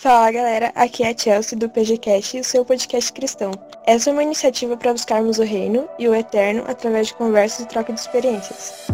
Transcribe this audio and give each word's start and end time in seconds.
Fala 0.00 0.30
galera, 0.30 0.70
aqui 0.76 1.02
é 1.02 1.10
a 1.10 1.18
Chelsea 1.18 1.58
do 1.58 1.68
PGCast, 1.68 2.38
o 2.38 2.44
seu 2.44 2.64
podcast 2.64 3.12
cristão. 3.12 3.50
Essa 3.84 4.10
é 4.10 4.12
uma 4.12 4.22
iniciativa 4.22 4.76
para 4.76 4.92
buscarmos 4.92 5.40
o 5.40 5.42
reino 5.42 5.88
e 5.98 6.06
o 6.06 6.14
eterno 6.14 6.62
através 6.68 7.08
de 7.08 7.14
conversas 7.14 7.64
e 7.64 7.68
troca 7.68 7.92
de 7.92 7.98
experiências. 7.98 8.86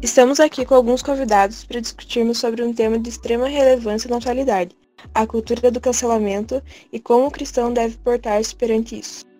Estamos 0.00 0.38
aqui 0.38 0.64
com 0.64 0.76
alguns 0.76 1.02
convidados 1.02 1.64
para 1.64 1.80
discutirmos 1.80 2.38
sobre 2.38 2.62
um 2.62 2.72
tema 2.72 2.96
de 2.96 3.08
extrema 3.08 3.48
relevância 3.48 4.08
na 4.08 4.18
atualidade, 4.18 4.76
a 5.12 5.26
cultura 5.26 5.68
do 5.72 5.80
cancelamento 5.80 6.62
e 6.92 7.00
como 7.00 7.26
o 7.26 7.30
cristão 7.32 7.72
deve 7.72 7.96
portar-se 7.96 8.54
perante 8.54 9.00
isso. 9.00 9.31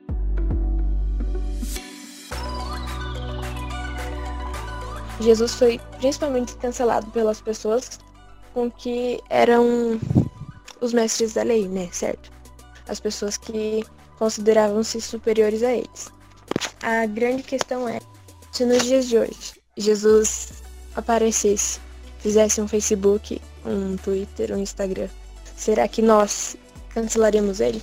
Jesus 5.20 5.54
foi 5.54 5.80
principalmente 5.98 6.56
cancelado 6.56 7.06
pelas 7.10 7.40
pessoas 7.40 7.98
com 8.52 8.70
que 8.70 9.20
eram 9.30 10.00
os 10.80 10.92
mestres 10.92 11.34
da 11.34 11.42
lei, 11.42 11.68
né, 11.68 11.88
certo? 11.92 12.30
As 12.88 12.98
pessoas 12.98 13.36
que 13.36 13.84
consideravam-se 14.18 15.00
superiores 15.00 15.62
a 15.62 15.72
eles. 15.72 16.12
A 16.82 17.06
grande 17.06 17.42
questão 17.42 17.88
é, 17.88 18.00
se 18.50 18.64
nos 18.64 18.82
dias 18.82 19.08
de 19.08 19.16
hoje 19.16 19.54
Jesus 19.76 20.62
aparecesse, 20.94 21.80
fizesse 22.18 22.60
um 22.60 22.68
Facebook, 22.68 23.40
um 23.64 23.96
Twitter, 23.96 24.52
um 24.52 24.58
Instagram, 24.58 25.08
será 25.56 25.86
que 25.88 26.02
nós 26.02 26.56
cancelaríamos 26.90 27.60
ele? 27.60 27.82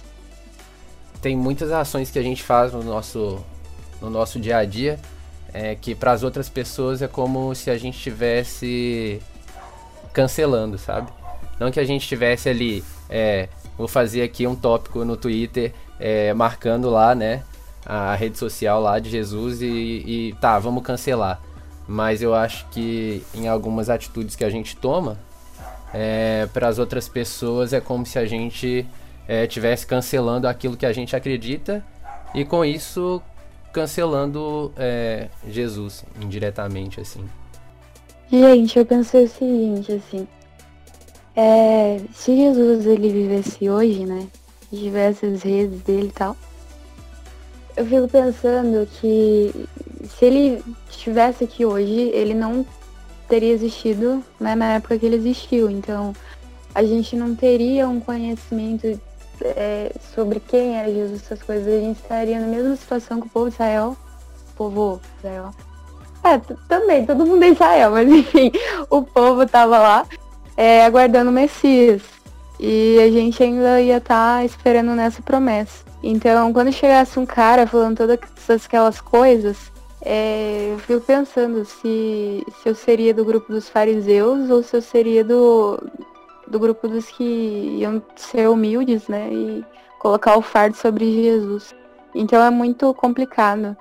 Tem 1.22 1.36
muitas 1.36 1.72
ações 1.72 2.12
que 2.12 2.20
a 2.20 2.24
gente 2.24 2.44
faz 2.44 2.72
no 2.74 2.84
nosso, 2.84 3.44
no 4.02 4.10
nosso 4.10 4.40
dia 4.40 4.58
a 4.58 4.66
dia 4.66 5.00
é, 5.54 5.76
que 5.76 5.96
para 5.96 6.12
as 6.12 6.24
outras 6.24 6.50
pessoas 6.50 7.02
é 7.02 7.08
como 7.08 7.54
se 7.56 7.70
a 7.70 7.78
gente 7.78 7.96
estivesse 7.96 9.22
cancelando, 10.14 10.78
sabe? 10.78 11.12
Não 11.60 11.72
que 11.72 11.80
a 11.80 11.84
gente 11.84 12.04
estivesse 12.04 12.50
ali, 12.50 12.84
é, 13.10 13.50
vou 13.78 13.88
fazer 13.88 14.22
aqui 14.22 14.48
um 14.48 14.56
tópico 14.56 15.04
no 15.04 15.18
Twitter, 15.18 15.74
é, 16.00 16.34
marcando 16.34 16.90
lá, 16.90 17.14
né, 17.14 17.44
a 17.86 18.16
rede 18.16 18.38
social 18.38 18.82
lá 18.82 19.00
de 19.00 19.10
Jesus 19.10 19.62
e, 19.62 19.66
e 19.66 20.36
tá, 20.40 20.58
vamos 20.60 20.84
cancelar. 20.84 21.42
Mas 21.88 22.22
eu 22.22 22.34
acho 22.36 22.68
que 22.70 23.24
em 23.34 23.48
algumas 23.48 23.90
atitudes 23.90 24.36
que 24.36 24.44
a 24.44 24.50
gente 24.50 24.76
toma, 24.76 25.18
é, 25.94 26.48
para 26.54 26.68
as 26.68 26.78
outras 26.78 27.10
pessoas 27.10 27.74
é 27.74 27.82
como 27.82 28.06
se 28.06 28.20
a 28.20 28.26
gente 28.26 28.86
estivesse 29.28 29.86
é, 29.86 29.88
cancelando 29.88 30.48
aquilo 30.48 30.78
que 30.78 30.86
a 30.86 30.94
gente 30.94 31.16
acredita 31.16 31.84
e 32.34 32.46
com 32.46 32.64
isso 32.64 33.22
cancelando 33.72 34.72
é, 34.78 35.30
Jesus 35.48 36.06
indiretamente, 36.22 37.00
assim. 37.00 37.28
Gente, 38.32 38.78
eu 38.78 38.86
pensei 38.86 39.26
o 39.26 39.30
seguinte, 39.30 39.92
assim. 39.92 40.28
É, 41.36 42.02
se 42.14 42.36
Jesus 42.36 42.86
ele 42.86 43.10
vivesse 43.10 43.70
hoje, 43.70 44.06
né? 44.06 44.28
Tivesse 44.70 45.26
as 45.26 45.42
redes 45.42 45.82
dele 45.82 46.08
e 46.08 46.12
tal. 46.12 46.36
Eu 47.76 47.86
fico 47.86 48.08
pensando 48.08 48.88
que 49.00 49.68
se 50.06 50.26
ele 50.26 50.64
estivesse 50.90 51.46
aqui 51.46 51.66
hoje, 51.66 52.12
ele 52.14 52.34
não 52.34 52.66
teria 53.28 53.54
existido 53.54 54.24
né, 54.40 54.54
na 54.56 54.74
época 54.74 54.98
que 55.00 55.06
ele 55.06 55.16
existiu. 55.16 55.70
Então, 55.70 56.14
a 56.74 56.84
gente 56.84 57.16
não 57.16 57.36
teria 57.36 57.88
um 57.88 58.00
conhecimento 58.00 59.00
é, 59.44 59.92
sobre 60.14 60.40
quem 60.40 60.78
era 60.78 60.92
Jesus, 60.92 61.22
essas 61.24 61.42
coisas, 61.42 61.68
a 61.68 61.80
gente 61.80 62.02
estaria 62.02 62.40
na 62.40 62.48
mesma 62.48 62.76
situação 62.76 63.20
que 63.20 63.28
o 63.28 63.30
povo 63.30 63.50
de 63.50 63.56
Israel. 63.56 63.98
O 64.52 64.56
povo 64.56 65.02
de 65.02 65.28
Israel. 65.28 65.52
É, 66.24 66.38
também, 66.68 67.06
todo 67.06 67.26
mundo 67.26 67.44
é 67.44 67.50
Israel, 67.50 67.92
mas 67.92 68.10
enfim, 68.10 68.52
o 68.90 69.02
povo 69.02 69.48
tava 69.48 69.80
lá 69.80 70.06
é, 70.58 70.84
aguardando 70.86 71.30
o 71.30 71.34
Messias. 71.34 72.02
E 72.60 73.00
a 73.00 73.10
gente 73.10 73.42
ainda 73.42 73.80
ia 73.80 73.98
estar 73.98 74.40
tá 74.40 74.46
esperando 74.46 74.94
nessa 74.94 75.22
promessa. 75.22 75.86
Então, 76.04 76.52
quando 76.52 76.72
chegasse 76.72 77.18
um 77.18 77.26
cara 77.26 77.66
falando 77.66 77.98
todas 77.98 78.20
aquelas 78.66 79.00
coisas, 79.00 79.72
é, 80.02 80.72
eu 80.74 80.80
fico 80.80 81.02
pensando 81.02 81.64
se, 81.66 82.46
se 82.62 82.70
eu 82.70 82.76
seria 82.76 83.14
do 83.14 83.26
grupo 83.26 83.52
dos 83.52 83.70
fariseus 83.70 84.50
ou 84.50 84.64
se 84.64 84.76
eu 84.76 84.82
seria 84.82 85.24
do, 85.24 85.82
do 86.50 86.60
grupo 86.60 86.88
dos 86.88 87.06
que 87.08 87.24
iam 87.80 88.02
ser 88.16 88.50
humildes, 88.50 89.08
né? 89.08 89.30
E 89.32 89.66
colocar 90.00 90.38
o 90.38 90.42
fardo 90.42 90.76
sobre 90.76 91.12
Jesus. 91.12 91.76
Então 92.14 92.42
é 92.42 92.50
muito 92.50 92.94
complicado. 92.94 93.78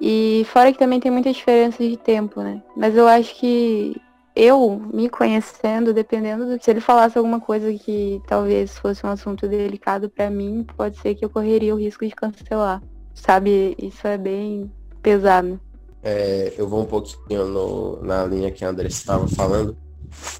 E 0.00 0.46
fora 0.52 0.72
que 0.72 0.78
também 0.78 1.00
tem 1.00 1.10
muita 1.10 1.32
diferença 1.32 1.82
de 1.82 1.96
tempo, 1.96 2.42
né? 2.42 2.62
Mas 2.76 2.96
eu 2.96 3.08
acho 3.08 3.34
que 3.36 3.96
eu, 4.34 4.78
me 4.92 5.08
conhecendo, 5.08 5.94
dependendo 5.94 6.46
do 6.46 6.58
que 6.58 6.64
se 6.64 6.70
ele 6.70 6.80
falasse 6.80 7.16
alguma 7.16 7.40
coisa 7.40 7.72
que 7.72 8.20
talvez 8.26 8.78
fosse 8.78 9.04
um 9.06 9.08
assunto 9.08 9.48
delicado 9.48 10.10
para 10.10 10.28
mim, 10.28 10.66
pode 10.76 10.98
ser 10.98 11.14
que 11.14 11.24
eu 11.24 11.30
correria 11.30 11.74
o 11.74 11.78
risco 11.78 12.06
de 12.06 12.14
cancelar. 12.14 12.82
Sabe, 13.14 13.74
isso 13.78 14.06
é 14.06 14.18
bem 14.18 14.70
pesado. 15.00 15.58
É, 16.02 16.52
eu 16.58 16.68
vou 16.68 16.82
um 16.82 16.86
pouquinho 16.86 17.46
no, 17.46 18.02
na 18.02 18.26
linha 18.26 18.50
que 18.50 18.62
a 18.62 18.68
André 18.68 18.88
estava 18.88 19.26
falando 19.26 19.76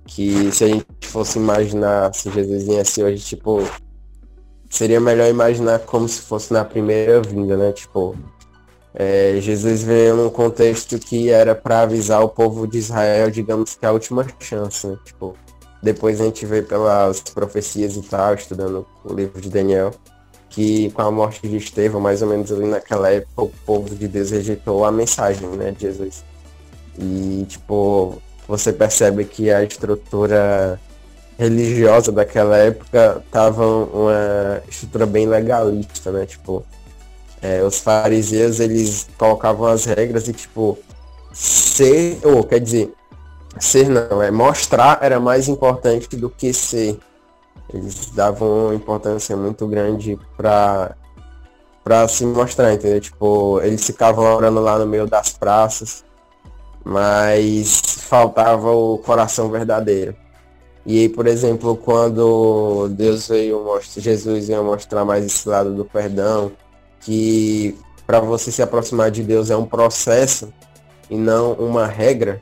que 0.06 0.50
se 0.52 0.64
a 0.64 0.68
gente 0.68 0.86
fosse 1.02 1.38
imaginar 1.38 2.14
se 2.14 2.30
Jesus 2.30 2.64
viesse 2.64 3.02
hoje, 3.02 3.24
tipo, 3.24 3.62
seria 4.70 5.00
melhor 5.00 5.28
imaginar 5.28 5.80
como 5.80 6.08
se 6.08 6.20
fosse 6.20 6.52
na 6.52 6.64
primeira 6.64 7.20
vinda, 7.22 7.56
né? 7.56 7.72
Tipo, 7.72 8.16
é, 8.94 9.38
Jesus 9.40 9.82
veio 9.82 10.16
num 10.16 10.30
contexto 10.30 10.98
que 10.98 11.30
era 11.30 11.54
para 11.54 11.82
avisar 11.82 12.22
o 12.22 12.28
povo 12.28 12.66
de 12.66 12.78
Israel, 12.78 13.30
digamos 13.30 13.74
que 13.74 13.84
a 13.84 13.92
última 13.92 14.26
chance, 14.40 14.86
né? 14.86 14.98
Tipo, 15.04 15.36
depois 15.82 16.20
a 16.20 16.24
gente 16.24 16.44
vê 16.46 16.62
pelas 16.62 17.20
profecias 17.20 17.96
e 17.96 18.02
tal, 18.02 18.34
estudando 18.34 18.86
o 19.04 19.12
livro 19.12 19.40
de 19.40 19.50
Daniel, 19.50 19.92
que 20.48 20.90
com 20.92 21.02
a 21.02 21.10
morte 21.10 21.46
de 21.46 21.56
Estevão, 21.56 22.00
mais 22.00 22.22
ou 22.22 22.28
menos 22.28 22.50
ali 22.50 22.66
naquela 22.66 23.10
época, 23.10 23.42
o 23.42 23.48
povo 23.66 23.94
de 23.94 24.08
Deus 24.08 24.30
rejeitou 24.30 24.84
a 24.84 24.90
mensagem, 24.90 25.46
né, 25.50 25.70
de 25.72 25.82
Jesus. 25.82 26.24
E, 26.98 27.44
tipo, 27.46 28.20
você 28.46 28.72
percebe 28.72 29.24
que 29.24 29.50
a 29.50 29.62
estrutura 29.62 30.80
religiosa 31.38 32.10
daquela 32.10 32.56
época 32.56 33.22
tava 33.30 33.66
uma 33.66 34.62
estrutura 34.68 35.06
bem 35.06 35.26
legalista, 35.26 36.10
né? 36.10 36.24
Tipo, 36.26 36.64
é, 37.42 37.62
os 37.62 37.78
fariseus 37.78 38.60
eles 38.60 39.06
colocavam 39.18 39.66
as 39.66 39.84
regras 39.84 40.26
e 40.28 40.32
tipo 40.32 40.78
ser, 41.32 42.18
ou 42.24 42.42
quer 42.42 42.60
dizer, 42.60 42.92
ser 43.60 43.88
não, 43.88 44.22
é 44.22 44.30
mostrar 44.30 44.98
era 45.02 45.20
mais 45.20 45.48
importante 45.48 46.16
do 46.16 46.30
que 46.30 46.52
ser. 46.52 46.98
Eles 47.72 48.10
davam 48.10 48.66
uma 48.66 48.74
importância 48.74 49.36
muito 49.36 49.66
grande 49.66 50.18
para 50.36 50.96
para 51.84 52.08
se 52.08 52.26
mostrar, 52.26 52.74
entendeu? 52.74 53.00
Tipo, 53.00 53.60
eles 53.60 53.86
ficavam 53.86 54.24
orando 54.24 54.60
lá 54.60 54.76
no 54.76 54.86
meio 54.86 55.06
das 55.06 55.32
praças, 55.32 56.04
mas 56.84 57.95
faltava 58.06 58.70
o 58.70 58.98
coração 58.98 59.50
verdadeiro. 59.50 60.14
E 60.84 61.00
aí, 61.00 61.08
por 61.08 61.26
exemplo, 61.26 61.76
quando 61.76 62.88
Deus 62.90 63.28
veio 63.28 63.62
mostrar, 63.64 64.00
Jesus 64.00 64.46
veio 64.46 64.62
mostrar 64.62 65.04
mais 65.04 65.24
esse 65.24 65.48
lado 65.48 65.74
do 65.74 65.84
perdão, 65.84 66.52
que 67.00 67.76
para 68.06 68.20
você 68.20 68.52
se 68.52 68.62
aproximar 68.62 69.10
de 69.10 69.22
Deus 69.22 69.50
é 69.50 69.56
um 69.56 69.66
processo 69.66 70.52
e 71.10 71.16
não 71.16 71.54
uma 71.54 71.86
regra, 71.86 72.40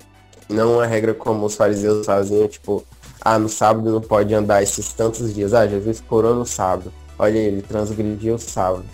não 0.49 0.75
uma 0.75 0.87
regra 0.87 1.15
como 1.15 1.47
os 1.47 1.57
fariseus 1.57 2.05
faziam, 2.05 2.47
tipo, 2.47 2.85
ah, 3.21 3.39
no 3.39 3.49
sábado 3.49 3.91
não 3.91 4.01
pode 4.03 4.35
andar 4.35 4.63
esses 4.63 4.93
tantos 4.93 5.35
dias. 5.35 5.55
Ah, 5.55 5.67
Jesus 5.67 6.03
curou 6.03 6.35
no 6.35 6.45
sábado. 6.45 6.93
Olha, 7.19 7.39
ele 7.39 7.63
transgrediu 7.63 8.35
o 8.35 8.39
sábado. 8.39 8.85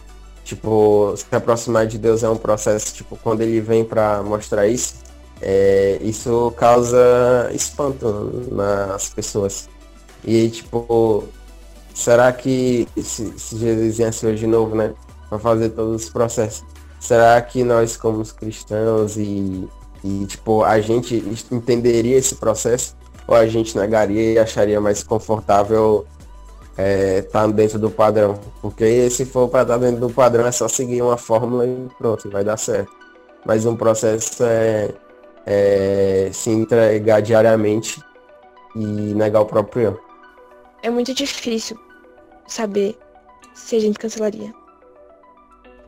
Tipo, 0.45 1.15
se 1.17 1.27
aproximar 1.35 1.87
de 1.87 1.99
Deus 1.99 2.23
é 2.23 2.29
um 2.29 2.37
processo, 2.37 2.95
tipo, 2.95 3.17
quando 3.17 3.41
ele 3.41 3.61
vem 3.61 3.85
para 3.85 4.23
mostrar 4.23 4.69
isso, 4.69 4.95
é, 5.41 5.99
isso 6.03 6.53
causa 6.57 7.51
espanto 7.53 8.49
nas 8.51 9.09
pessoas. 9.11 9.69
E 10.25 10.49
tipo, 10.51 11.25
será 11.95 12.33
que 12.33 12.87
se, 12.97 13.33
se 13.39 13.57
Jesus 13.57 13.97
viesse 13.97 14.27
hoje 14.27 14.41
de 14.41 14.47
novo, 14.47 14.75
né? 14.75 14.93
Para 15.29 15.39
fazer 15.39 15.71
todos 15.71 16.05
os 16.05 16.11
processos, 16.11 16.65
será 16.99 17.41
que 17.41 17.63
nós 17.65 17.97
como 17.97 18.25
cristãos 18.35 19.17
e, 19.17 19.69
e 20.05 20.27
tipo, 20.27 20.63
a 20.65 20.81
gente 20.81 21.25
entenderia 21.51 22.17
esse 22.17 22.35
processo? 22.35 22.97
Ou 23.27 23.37
a 23.37 23.47
gente 23.47 23.79
negaria 23.79 24.33
e 24.33 24.39
acharia 24.39 24.81
mais 24.81 25.03
confortável 25.05 26.05
é, 26.77 27.23
tá 27.23 27.47
dentro 27.47 27.79
do 27.79 27.91
padrão. 27.91 28.39
Porque 28.61 29.09
se 29.09 29.25
for 29.25 29.49
para 29.49 29.63
estar 29.63 29.79
dentro 29.79 30.01
do 30.01 30.11
padrão 30.11 30.47
é 30.47 30.53
só 30.53 30.67
seguir 30.69 31.01
uma 31.01 31.17
fórmula 31.17 31.67
e 31.67 31.89
pronto, 31.97 32.29
vai 32.29 32.43
dar 32.43 32.57
certo. 32.57 32.91
Mas 33.47 33.65
um 33.65 33.77
processo 33.77 34.43
é 34.43 34.91
é, 35.51 36.31
se 36.33 36.49
entregar 36.49 37.21
diariamente 37.21 38.01
e 38.77 38.79
negar 38.79 39.41
o 39.41 39.47
próprio 39.47 39.83
eu. 39.83 40.01
É 40.81 40.89
muito 40.89 41.13
difícil 41.13 41.77
saber 42.47 42.97
se 43.53 43.75
a 43.75 43.81
gente 43.81 43.99
cancelaria. 43.99 44.55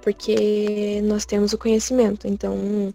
Porque 0.03 1.00
nós 1.05 1.25
temos 1.25 1.53
o 1.53 1.59
conhecimento. 1.59 2.26
Então, 2.26 2.93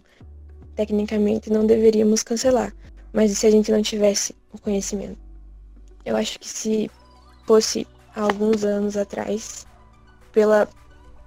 tecnicamente 0.76 1.50
não 1.50 1.64
deveríamos 1.64 2.22
cancelar. 2.22 2.74
Mas 3.14 3.32
e 3.32 3.34
se 3.34 3.46
a 3.46 3.50
gente 3.50 3.72
não 3.72 3.80
tivesse 3.80 4.36
o 4.52 4.58
conhecimento? 4.58 5.18
Eu 6.04 6.16
acho 6.16 6.38
que 6.38 6.46
se 6.46 6.90
fosse 7.46 7.86
há 8.14 8.20
alguns 8.20 8.62
anos 8.62 8.94
atrás, 8.94 9.66
pela 10.32 10.68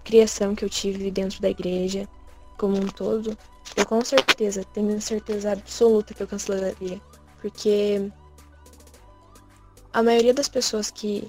criação 0.04 0.54
que 0.54 0.64
eu 0.64 0.70
tive 0.70 1.10
dentro 1.10 1.42
da 1.42 1.50
igreja 1.50 2.08
como 2.60 2.78
um 2.78 2.86
todo, 2.86 3.36
eu 3.76 3.86
com 3.86 4.04
certeza, 4.04 4.64
tenho 4.74 5.00
certeza 5.02 5.54
absoluta 5.54 6.14
que 6.14 6.22
eu 6.24 6.28
cancelaria. 6.28 7.02
Porque 7.42 8.12
a 9.94 10.04
maioria 10.04 10.34
das 10.34 10.48
pessoas 10.48 10.92
que. 10.92 11.28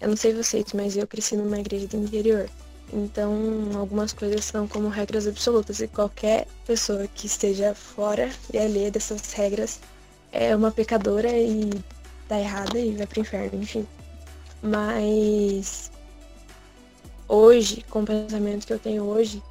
Eu 0.00 0.08
não 0.08 0.16
sei 0.16 0.34
vocês, 0.34 0.72
mas 0.74 0.96
eu 0.96 1.06
cresci 1.06 1.36
numa 1.36 1.58
igreja 1.58 1.86
do 1.86 1.96
interior. 1.96 2.48
Então, 2.92 3.32
algumas 3.76 4.12
coisas 4.12 4.44
são 4.44 4.66
como 4.66 4.88
regras 4.88 5.26
absolutas 5.26 5.80
e 5.80 5.88
qualquer 5.88 6.46
pessoa 6.66 7.06
que 7.08 7.26
esteja 7.26 7.74
fora 7.74 8.30
e 8.52 8.58
alheia 8.58 8.90
dessas 8.90 9.32
regras 9.32 9.80
é 10.32 10.54
uma 10.54 10.70
pecadora 10.70 11.30
e 11.30 11.70
tá 12.28 12.38
errada 12.38 12.78
e 12.78 12.92
vai 12.96 13.06
pro 13.06 13.20
inferno, 13.20 13.62
enfim. 13.62 13.86
Mas 14.62 15.90
hoje, 17.28 17.84
com 17.88 18.02
o 18.02 18.06
pensamento 18.06 18.66
que 18.66 18.72
eu 18.72 18.78
tenho 18.78 19.04
hoje, 19.04 19.42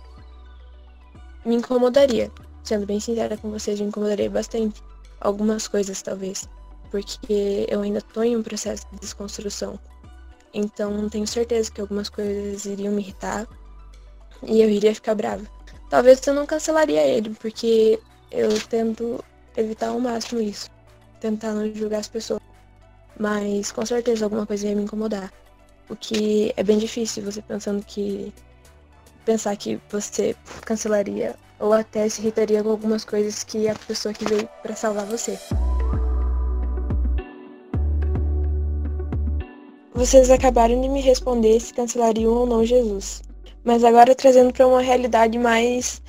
me 1.45 1.55
incomodaria. 1.55 2.31
Sendo 2.63 2.85
bem 2.85 2.99
sincera 2.99 3.38
com 3.38 3.49
vocês, 3.49 3.79
me 3.79 3.88
incomodaria 3.88 4.29
bastante. 4.29 4.81
Algumas 5.19 5.67
coisas, 5.67 6.01
talvez. 6.01 6.47
Porque 6.89 7.65
eu 7.69 7.81
ainda 7.81 8.01
tô 8.01 8.23
em 8.23 8.35
um 8.35 8.43
processo 8.43 8.85
de 8.91 8.99
desconstrução. 8.99 9.79
Então, 10.53 11.09
tenho 11.09 11.25
certeza 11.25 11.71
que 11.71 11.81
algumas 11.81 12.09
coisas 12.09 12.65
iriam 12.65 12.93
me 12.93 13.01
irritar. 13.01 13.47
E 14.43 14.61
eu 14.61 14.69
iria 14.69 14.93
ficar 14.93 15.15
brava. 15.15 15.45
Talvez 15.89 16.25
eu 16.25 16.33
não 16.33 16.45
cancelaria 16.45 17.05
ele, 17.05 17.31
porque 17.31 17.99
eu 18.31 18.49
tento 18.67 19.23
evitar 19.55 19.89
ao 19.89 19.99
máximo 19.99 20.41
isso. 20.41 20.69
Tentar 21.19 21.53
não 21.53 21.73
julgar 21.73 21.99
as 21.99 22.07
pessoas. 22.07 22.41
Mas 23.19 23.71
com 23.71 23.85
certeza 23.85 24.25
alguma 24.25 24.45
coisa 24.45 24.67
ia 24.67 24.75
me 24.75 24.83
incomodar. 24.83 25.31
O 25.89 25.95
que 25.95 26.53
é 26.55 26.63
bem 26.63 26.77
difícil 26.77 27.23
você 27.23 27.41
pensando 27.41 27.83
que. 27.85 28.33
Pensar 29.25 29.56
que 29.56 29.79
você 29.89 30.35
cancelaria 30.65 31.35
ou 31.59 31.73
até 31.73 32.09
se 32.09 32.21
irritaria 32.21 32.63
com 32.63 32.69
algumas 32.69 33.06
coisas 33.06 33.44
que 33.44 33.68
a 33.68 33.75
pessoa 33.75 34.13
que 34.13 34.25
veio 34.25 34.50
para 34.63 34.75
salvar 34.75 35.06
você. 35.06 35.38
Vocês 39.94 40.31
acabaram 40.31 40.81
de 40.81 40.89
me 40.89 41.01
responder 41.01 41.59
se 41.59 41.73
cancelariam 41.73 42.33
ou 42.33 42.47
não 42.47 42.65
Jesus. 42.65 43.21
Mas 43.63 43.83
agora 43.83 44.15
trazendo 44.15 44.51
para 44.51 44.65
uma 44.65 44.81
realidade 44.81 45.38
mais 45.38 46.01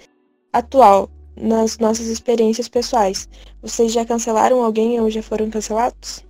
atual, 0.53 1.11
nas 1.37 1.79
nossas 1.79 2.06
experiências 2.06 2.69
pessoais. 2.69 3.29
Vocês 3.61 3.93
já 3.93 4.05
cancelaram 4.05 4.62
alguém 4.62 5.00
ou 5.00 5.11
já 5.11 5.23
foram 5.23 5.50
cancelados? 5.50 6.25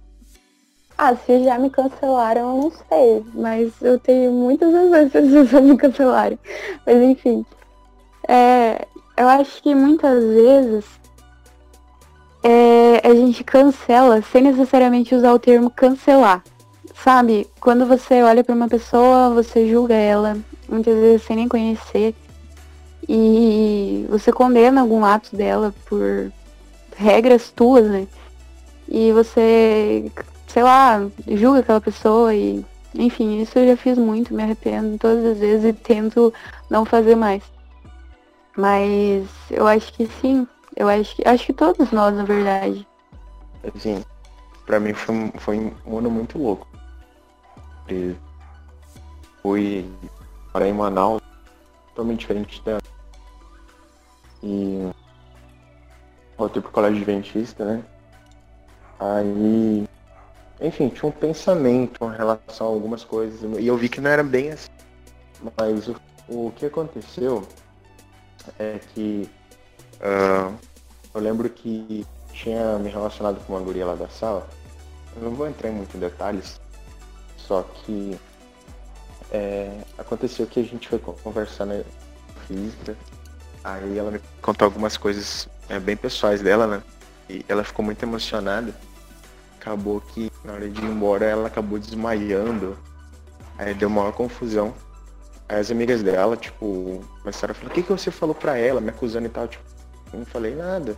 Ah, 1.05 1.17
se 1.17 1.43
já 1.43 1.59
me 1.59 1.69
cancelaram, 1.69 2.43
eu 2.43 2.63
não 2.63 2.73
sei. 2.89 3.25
Mas 3.35 3.73
eu 3.83 3.99
tenho 3.99 4.31
muitas 4.31 4.73
vezes 4.73 5.11
pessoas 5.11 5.65
me 5.65 5.77
cancelarem. 5.77 6.39
Mas 6.87 6.97
enfim. 7.03 7.45
É, 8.29 8.87
eu 9.17 9.29
acho 9.29 9.61
que 9.65 9.75
muitas 9.75 10.23
vezes 10.23 10.85
é, 12.45 13.01
a 13.03 13.13
gente 13.17 13.43
cancela 13.43 14.23
sem 14.23 14.43
necessariamente 14.43 15.13
usar 15.13 15.33
o 15.33 15.41
termo 15.41 15.71
cancelar. 15.71 16.45
Sabe? 16.95 17.49
Quando 17.59 17.85
você 17.85 18.23
olha 18.23 18.45
para 18.45 18.55
uma 18.55 18.69
pessoa, 18.69 19.31
você 19.31 19.69
julga 19.69 19.95
ela, 19.95 20.37
muitas 20.69 20.95
vezes 20.95 21.27
sem 21.27 21.35
nem 21.35 21.49
conhecer. 21.49 22.15
E 23.09 24.07
você 24.09 24.31
condena 24.31 24.83
algum 24.83 25.05
ato 25.05 25.35
dela 25.35 25.75
por 25.85 26.31
regras 26.97 27.51
tuas, 27.51 27.91
né? 27.91 28.07
E 28.89 29.11
você 29.11 30.09
sei 30.53 30.63
lá, 30.63 31.01
julga 31.27 31.61
aquela 31.61 31.81
pessoa 31.81 32.35
e. 32.35 32.65
Enfim, 32.95 33.41
isso 33.41 33.59
eu 33.59 33.69
já 33.69 33.77
fiz 33.77 33.97
muito, 33.97 34.35
me 34.35 34.43
arrependo 34.43 34.99
todas 34.99 35.25
as 35.25 35.39
vezes 35.39 35.65
e 35.65 35.73
tento 35.73 36.33
não 36.69 36.85
fazer 36.85 37.17
mais. 37.17 37.43
Mas 38.55 39.27
eu 39.51 39.67
acho 39.67 39.91
que 39.95 40.07
sim. 40.21 40.47
Eu 40.77 40.89
acho 40.89 41.17
que. 41.17 41.27
Acho 41.27 41.47
que 41.47 41.53
todos 41.55 41.91
nós, 41.91 42.15
na 42.15 42.25
verdade. 42.25 42.87
Assim, 43.75 44.05
pra 44.67 44.79
mim 44.79 44.93
foi, 44.93 45.33
foi 45.39 45.73
um 45.87 45.99
ano 45.99 46.11
muito 46.11 46.37
louco. 46.37 46.67
E 47.89 48.15
fui 49.43 49.91
para 50.53 50.69
em 50.69 50.75
Manaus, 50.75 51.23
totalmente 51.89 52.21
diferente 52.21 52.63
da. 52.63 52.79
E 54.43 54.91
voltei 56.37 56.61
pro 56.61 56.71
colégio 56.71 56.99
adventista, 56.99 57.65
né? 57.65 57.83
Aí 59.01 59.89
enfim, 60.61 60.89
tinha 60.89 61.09
um 61.09 61.13
pensamento 61.13 62.05
em 62.05 62.17
relação 62.17 62.67
a 62.67 62.71
algumas 62.71 63.05
coisas. 63.05 63.41
E 63.59 63.67
eu 63.67 63.77
vi 63.77 63.89
que 63.89 64.01
não 64.01 64.11
era 64.11 64.23
bem 64.23 64.53
assim. 64.53 64.69
Mas 65.57 65.89
o, 65.89 65.97
o 66.29 66.53
que 66.55 66.67
aconteceu 66.67 67.47
é 68.59 68.79
que 68.95 69.29
uh, 69.97 70.55
eu 71.15 71.21
lembro 71.21 71.49
que 71.49 72.07
tinha 72.33 72.79
me 72.79 72.91
relacionado 72.91 73.45
com 73.45 73.55
uma 73.55 73.63
guria 73.63 73.87
lá 73.87 73.95
da 73.95 74.09
sala. 74.09 74.49
Eu 75.17 75.23
não 75.23 75.33
vou 75.33 75.47
entrar 75.47 75.69
em 75.69 75.73
muito 75.73 75.97
em 75.97 76.01
detalhes, 76.01 76.61
só 77.37 77.63
que 77.63 78.19
é, 79.31 79.71
aconteceu 79.99 80.47
que 80.47 80.61
a 80.61 80.63
gente 80.63 80.89
foi 80.89 80.99
conversar 80.99 81.67
na 81.67 81.83
física, 82.47 82.97
aí 83.63 83.99
ela 83.99 84.11
me 84.11 84.21
contou 84.41 84.65
algumas 84.65 84.97
coisas 84.97 85.49
é, 85.69 85.79
bem 85.79 85.97
pessoais 85.97 86.41
dela, 86.41 86.67
né? 86.67 86.83
E 87.29 87.45
ela 87.47 87.63
ficou 87.63 87.85
muito 87.85 88.03
emocionada 88.03 88.75
acabou 89.63 90.01
que 90.01 90.32
na 90.45 90.55
hora 90.55 90.69
de 90.69 90.81
ir 90.81 90.85
embora 90.85 91.25
ela 91.25 91.47
acabou 91.47 91.79
desmaiando. 91.79 92.77
Aí 93.59 93.75
deu 93.75 93.89
maior 93.89 94.13
confusão. 94.13 94.75
Aí 95.49 95.61
as 95.61 95.71
amigas 95.71 96.03
dela, 96.03 96.37
tipo, 96.37 97.01
começaram 97.21 97.53
a 97.53 97.55
falar, 97.55 97.71
o 97.71 97.75
que, 97.75 97.83
que 97.83 97.93
você 97.93 98.11
falou 98.11 98.35
pra 98.35 98.57
ela, 98.57 98.81
me 98.81 98.91
acusando 98.91 99.27
e 99.27 99.29
tal, 99.29 99.47
tipo, 99.47 99.63
eu 100.13 100.21
não 100.21 100.27
falei 100.27 100.55
nada. 100.55 100.97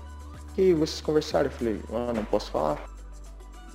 O 0.50 0.54
que 0.54 0.72
vocês 0.72 1.00
conversaram? 1.00 1.46
Eu 1.46 1.50
falei, 1.50 1.80
ah, 1.92 2.12
não 2.14 2.24
posso 2.24 2.50
falar. 2.50 2.78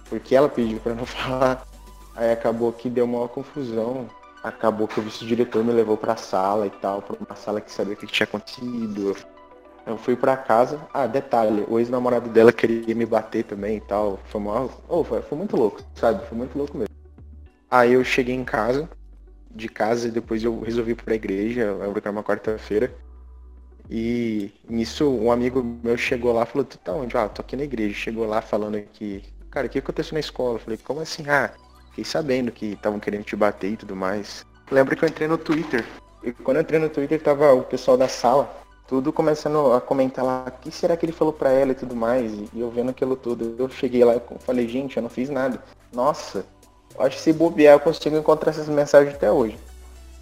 Porque 0.10 0.36
ela 0.36 0.50
pediu 0.50 0.80
pra 0.80 0.94
não 0.94 1.06
falar. 1.08 1.68
Aí 2.16 2.32
acabou 2.32 2.72
que 2.72 2.90
deu 2.90 3.06
maior 3.06 3.28
confusão. 3.28 4.08
Acabou 4.44 4.88
que 4.88 5.00
o 5.00 5.04
vice-diretor 5.04 5.64
me 5.64 5.74
levou 5.74 5.98
pra 5.98 6.16
sala 6.16 6.66
e 6.66 6.70
tal, 6.70 7.02
pra 7.02 7.18
uma 7.20 7.36
sala 7.36 7.60
que 7.60 7.72
sabia 7.72 7.94
o 7.94 7.98
que 7.98 8.08
tinha 8.08 8.26
acontecido. 8.26 9.10
Eu 9.10 9.16
fui 9.98 10.16
pra 10.16 10.38
casa. 10.38 10.80
Ah, 10.94 11.08
detalhe, 11.08 11.66
o 11.68 11.80
ex-namorado 11.80 12.30
dela 12.30 12.52
queria 12.52 12.94
me 12.96 13.06
bater 13.06 13.44
também 13.44 13.78
e 13.78 13.82
tal. 13.82 14.20
Foi, 14.26 14.42
uma... 14.42 14.70
oh, 14.88 15.04
foi, 15.04 15.22
foi 15.22 15.38
muito 15.38 15.56
louco, 15.56 15.82
sabe? 15.96 16.26
Foi 16.28 16.38
muito 16.38 16.58
louco 16.58 16.78
mesmo. 16.78 16.94
Aí 17.70 17.94
eu 17.94 18.04
cheguei 18.04 18.36
em 18.36 18.44
casa, 18.44 18.90
de 19.50 19.70
casa, 19.70 20.08
e 20.08 20.12
depois 20.12 20.44
eu 20.44 20.60
resolvi 20.62 20.92
ir 20.92 20.96
pra 20.96 21.16
igreja, 21.16 21.62
eu 21.62 21.84
era 21.84 22.12
uma 22.12 22.24
quarta-feira. 22.24 22.94
E 23.90 24.52
nisso 24.70 25.10
um 25.10 25.32
amigo 25.32 25.64
meu 25.84 25.98
chegou 25.98 26.32
lá 26.32 26.44
e 26.44 26.46
falou, 26.46 26.66
tu 26.66 26.78
tá 26.78 26.94
onde? 26.94 27.18
Ah, 27.18 27.28
tô 27.28 27.42
aqui 27.42 27.56
na 27.56 27.64
igreja. 27.64 27.96
Chegou 27.96 28.26
lá 28.28 28.42
falando 28.42 28.80
que, 28.94 29.24
cara, 29.50 29.66
o 29.66 29.70
que 29.70 29.80
aconteceu 29.80 30.14
na 30.14 30.20
escola? 30.20 30.56
Eu 30.56 30.60
falei, 30.60 30.78
como 30.78 31.00
assim? 31.00 31.24
Ah, 31.28 31.52
fiquei 31.90 32.04
sabendo 32.06 32.52
que 32.52 32.74
estavam 32.74 33.00
querendo 33.00 33.24
te 33.24 33.36
bater 33.36 33.72
e 33.72 33.78
tudo 33.78 33.96
mais. 33.96 34.46
Lembro 34.72 34.96
que 34.96 35.04
eu 35.04 35.10
entrei 35.10 35.28
no 35.28 35.38
Twitter. 35.38 35.84
E 36.24 36.32
quando 36.32 36.58
eu 36.58 36.62
entrei 36.62 36.80
no 36.80 36.90
Twitter 36.90 37.20
tava 37.22 37.54
o 37.54 37.64
pessoal 37.64 37.98
da 37.98 38.08
sala 38.08 38.60
tudo 38.90 39.14
começando 39.14 39.72
a 39.72 39.80
comentar 39.80 40.26
lá, 40.26 40.46
o 40.48 40.52
que 40.52 40.72
será 40.72 40.98
que 40.98 41.06
ele 41.06 41.14
falou 41.14 41.32
pra 41.32 41.52
ela 41.52 41.74
e 41.74 41.76
tudo 41.76 41.96
mais, 41.96 42.34
e 42.34 42.60
eu 42.60 42.72
vendo 42.72 42.90
aquilo 42.90 43.16
tudo, 43.16 43.56
eu 43.60 43.70
cheguei 43.70 44.04
lá 44.04 44.16
e 44.16 44.22
falei, 44.40 44.68
gente, 44.68 44.98
eu 44.98 45.04
não 45.04 45.10
fiz 45.12 45.30
nada. 45.30 45.62
Nossa, 45.94 46.44
acho 46.98 47.18
que 47.18 47.22
se 47.22 47.32
bobear 47.32 47.76
eu 47.76 47.80
consigo 47.80 48.18
encontrar 48.18 48.50
essas 48.50 48.68
mensagens 48.68 49.14
até 49.14 49.32
hoje. 49.32 49.60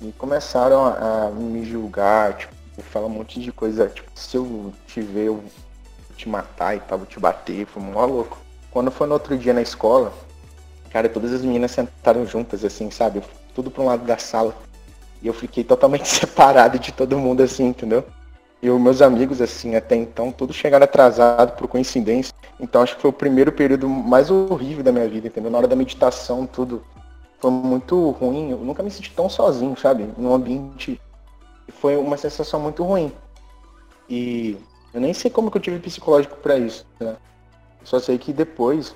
E 0.02 0.12
começaram 0.12 0.86
a, 0.86 1.28
a 1.28 1.32
me 1.32 1.64
julgar, 1.64 2.36
tipo, 2.36 2.54
falar 2.92 3.06
um 3.06 3.10
monte 3.10 3.40
de 3.40 3.54
coisa, 3.54 3.88
tipo, 3.88 4.12
se 4.14 4.36
eu 4.36 4.74
te 4.86 5.00
ver, 5.00 5.28
eu 5.28 5.42
te 6.18 6.28
matar 6.28 6.76
e 6.76 6.82
tal, 6.82 6.98
vou 6.98 7.08
te 7.08 7.22
bater, 7.22 7.66
foi 7.66 7.82
mó 7.82 8.06
louco. 8.06 8.38
Quando 8.70 8.92
foi 8.92 9.08
no 9.08 9.14
outro 9.14 9.38
dia 9.38 9.54
na 9.54 9.62
escola, 9.62 10.12
cara, 10.92 11.08
todas 11.08 11.32
as 11.32 11.42
meninas 11.42 11.72
sentaram 11.72 12.26
juntas, 12.26 12.66
assim, 12.66 12.92
sabe? 12.92 13.24
Tudo 13.56 13.72
pra 13.72 13.82
um 13.82 13.86
lado 13.86 14.04
da 14.04 14.18
sala. 14.18 14.54
E 15.22 15.28
eu 15.28 15.34
fiquei 15.34 15.64
totalmente 15.64 16.06
separado 16.10 16.78
de 16.78 16.92
todo 16.92 17.18
mundo, 17.18 17.42
assim, 17.42 17.68
entendeu? 17.68 18.04
E 18.62 18.70
os 18.70 18.82
meus 18.82 19.02
amigos, 19.02 19.40
assim, 19.42 19.76
até 19.76 19.96
então, 19.96 20.32
todos 20.32 20.56
chegaram 20.56 20.84
atrasados 20.84 21.56
por 21.56 21.68
coincidência. 21.68 22.34
Então 22.60 22.82
acho 22.82 22.96
que 22.96 23.02
foi 23.02 23.10
o 23.10 23.14
primeiro 23.14 23.52
período 23.52 23.88
mais 23.88 24.32
horrível 24.32 24.84
da 24.84 24.92
minha 24.92 25.08
vida, 25.08 25.28
entendeu? 25.28 25.52
Na 25.52 25.60
hora 25.60 25.68
da 25.68 25.76
meditação, 25.76 26.46
tudo 26.48 26.84
foi 27.40 27.52
muito 27.52 28.10
ruim. 28.12 28.52
Eu 28.52 28.58
nunca 28.58 28.82
me 28.82 28.90
senti 28.90 29.12
tão 29.12 29.30
sozinho, 29.30 29.78
sabe? 29.78 30.10
Num 30.18 30.34
ambiente. 30.34 31.00
Foi 31.68 31.96
uma 31.96 32.18
sensação 32.18 32.60
muito 32.60 32.84
ruim. 32.84 33.12
E 34.10 34.58
eu 34.94 35.02
nem 35.02 35.14
sei 35.14 35.30
como 35.30 35.52
que 35.52 35.58
eu 35.58 35.62
tive 35.62 35.80
psicológico 35.80 36.38
para 36.38 36.58
isso, 36.58 36.86
né? 37.00 37.16
Só 37.84 38.00
sei 38.00 38.18
que 38.18 38.34
depois, 38.34 38.96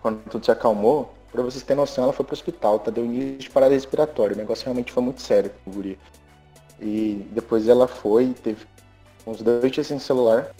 quando 0.00 0.22
tudo 0.30 0.44
se 0.44 0.50
acalmou, 0.50 1.12
pra 1.30 1.42
vocês 1.42 1.62
terem 1.62 1.80
noção, 1.80 2.04
ela 2.04 2.12
foi 2.12 2.24
pro 2.24 2.34
hospital, 2.34 2.78
tá? 2.78 2.90
Deu 2.90 3.04
início 3.04 3.38
de 3.38 3.50
parada 3.50 3.74
respiratória. 3.74 4.34
O 4.34 4.38
negócio 4.38 4.64
realmente 4.64 4.92
foi 4.92 5.02
muito 5.02 5.20
sério 5.20 5.50
com 5.64 5.70
o 5.70 5.74
guri. 5.74 5.98
E 6.82 7.24
depois 7.30 7.68
ela 7.68 7.86
foi, 7.86 8.34
teve 8.42 8.66
uns 9.24 9.40
dois 9.40 9.70
dias 9.70 9.86
sem 9.86 10.00
celular. 10.00 10.50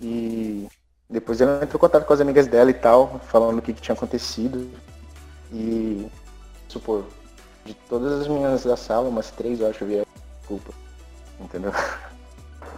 E 0.00 0.66
depois 1.08 1.40
ela 1.40 1.62
entrou 1.62 1.78
em 1.78 1.80
contato 1.80 2.04
com 2.04 2.12
as 2.12 2.20
amigas 2.20 2.48
dela 2.48 2.70
e 2.70 2.74
tal, 2.74 3.20
falando 3.28 3.58
o 3.58 3.62
que, 3.62 3.72
que 3.72 3.80
tinha 3.80 3.94
acontecido. 3.94 4.68
E, 5.52 6.08
supor, 6.68 7.04
de 7.64 7.74
todas 7.88 8.20
as 8.20 8.26
meninas 8.26 8.64
da 8.64 8.76
sala, 8.76 9.08
umas 9.08 9.30
três 9.30 9.60
eu 9.60 9.70
acho 9.70 9.84
vieram 9.84 10.06
culpa. 10.46 10.72
Entendeu? 11.38 11.72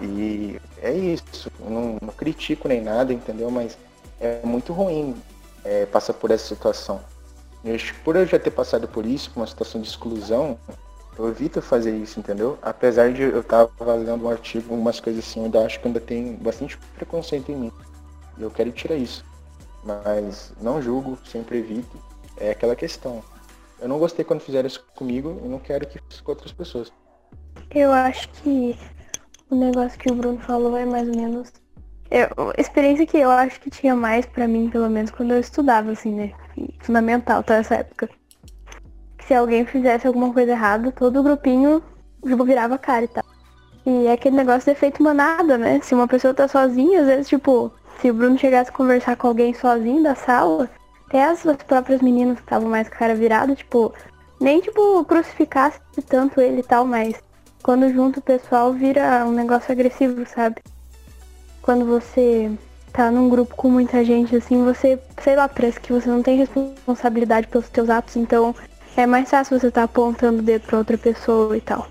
E 0.00 0.60
é 0.80 0.92
isso. 0.92 1.52
Não, 1.60 1.96
não 2.02 2.12
critico 2.12 2.66
nem 2.66 2.80
nada, 2.80 3.12
entendeu? 3.12 3.48
Mas 3.52 3.78
é 4.20 4.40
muito 4.44 4.72
ruim 4.72 5.14
é, 5.64 5.86
passar 5.86 6.14
por 6.14 6.32
essa 6.32 6.46
situação. 6.46 7.00
Eu, 7.64 7.76
por 8.02 8.16
eu 8.16 8.26
já 8.26 8.36
ter 8.36 8.50
passado 8.50 8.88
por 8.88 9.06
isso, 9.06 9.30
por 9.30 9.40
uma 9.40 9.46
situação 9.46 9.80
de 9.80 9.86
exclusão, 9.86 10.58
eu 11.18 11.28
evito 11.28 11.60
fazer 11.60 11.94
isso, 11.96 12.18
entendeu? 12.18 12.58
Apesar 12.62 13.12
de 13.12 13.22
eu 13.22 13.40
estar 13.40 13.68
lendo 13.80 14.24
um 14.24 14.30
artigo, 14.30 14.74
umas 14.74 14.98
coisas 14.98 15.24
assim, 15.24 15.40
eu 15.40 15.46
ainda 15.46 15.64
acho 15.64 15.80
que 15.80 15.86
ainda 15.86 16.00
tem 16.00 16.34
bastante 16.36 16.78
preconceito 16.96 17.52
em 17.52 17.56
mim. 17.56 17.72
E 18.38 18.42
eu 18.42 18.50
quero 18.50 18.72
tirar 18.72 18.96
isso. 18.96 19.24
Mas 19.84 20.52
não 20.60 20.80
julgo, 20.80 21.18
sempre 21.24 21.58
evito. 21.58 22.02
É 22.38 22.50
aquela 22.50 22.74
questão. 22.74 23.22
Eu 23.80 23.88
não 23.88 23.98
gostei 23.98 24.24
quando 24.24 24.40
fizeram 24.40 24.66
isso 24.66 24.84
comigo 24.94 25.40
e 25.44 25.48
não 25.48 25.58
quero 25.58 25.86
que 25.86 25.98
faça 25.98 26.22
com 26.22 26.32
outras 26.32 26.52
pessoas. 26.52 26.92
Eu 27.74 27.92
acho 27.92 28.28
que 28.30 28.78
o 29.50 29.56
negócio 29.56 29.98
que 29.98 30.10
o 30.10 30.14
Bruno 30.14 30.38
falou 30.38 30.76
é 30.76 30.86
mais 30.86 31.08
ou 31.08 31.16
menos. 31.16 31.52
Eu, 32.10 32.28
experiência 32.56 33.06
que 33.06 33.16
eu 33.16 33.30
acho 33.30 33.60
que 33.60 33.70
tinha 33.70 33.96
mais 33.96 34.24
para 34.24 34.46
mim, 34.46 34.70
pelo 34.70 34.88
menos 34.88 35.10
quando 35.10 35.32
eu 35.32 35.40
estudava, 35.40 35.90
assim, 35.90 36.14
né? 36.14 36.32
Fundamental, 36.80 37.42
tá? 37.42 37.56
Essa 37.56 37.76
época. 37.76 38.08
Se 39.32 39.36
alguém 39.36 39.64
fizesse 39.64 40.06
alguma 40.06 40.30
coisa 40.30 40.52
errada, 40.52 40.92
todo 40.92 41.18
o 41.18 41.22
grupinho 41.22 41.82
virava 42.22 42.76
cara 42.76 43.06
e 43.06 43.08
tal. 43.08 43.24
E 43.86 44.06
é 44.06 44.12
aquele 44.12 44.36
negócio 44.36 44.66
de 44.66 44.72
efeito 44.72 45.02
manada, 45.02 45.56
né? 45.56 45.80
Se 45.82 45.94
uma 45.94 46.06
pessoa 46.06 46.34
tá 46.34 46.46
sozinha, 46.46 47.00
às 47.00 47.06
vezes, 47.06 47.28
tipo, 47.28 47.72
se 47.98 48.10
o 48.10 48.14
Bruno 48.14 48.36
chegasse 48.36 48.68
a 48.68 48.74
conversar 48.74 49.16
com 49.16 49.28
alguém 49.28 49.54
sozinho 49.54 50.02
da 50.02 50.14
sala, 50.14 50.68
até 51.08 51.24
as 51.24 51.42
próprias 51.66 52.02
meninas 52.02 52.36
que 52.36 52.42
estavam 52.42 52.68
mais 52.68 52.90
cara 52.90 53.14
virada, 53.14 53.54
tipo, 53.54 53.94
nem 54.38 54.60
tipo 54.60 55.02
crucificasse 55.06 55.80
tanto 56.06 56.38
ele 56.38 56.60
e 56.60 56.62
tal, 56.62 56.84
mas 56.84 57.14
quando 57.62 57.90
junto 57.90 58.18
o 58.18 58.22
pessoal 58.22 58.74
vira 58.74 59.24
um 59.24 59.32
negócio 59.32 59.72
agressivo, 59.72 60.26
sabe? 60.26 60.56
Quando 61.62 61.86
você 61.86 62.52
tá 62.92 63.10
num 63.10 63.30
grupo 63.30 63.56
com 63.56 63.70
muita 63.70 64.04
gente, 64.04 64.36
assim, 64.36 64.62
você, 64.62 65.00
sei 65.22 65.36
lá, 65.36 65.48
parece 65.48 65.80
que 65.80 65.90
você 65.90 66.06
não 66.06 66.22
tem 66.22 66.36
responsabilidade 66.36 67.46
pelos 67.46 67.70
teus 67.70 67.88
atos, 67.88 68.14
então 68.16 68.54
é 68.96 69.06
mais 69.06 69.30
fácil 69.30 69.58
você 69.58 69.68
estar 69.68 69.80
tá 69.80 69.84
apontando 69.84 70.40
o 70.40 70.42
dedo 70.42 70.62
pra 70.62 70.78
outra 70.78 70.98
pessoa 70.98 71.56
e 71.56 71.60
tal. 71.60 71.88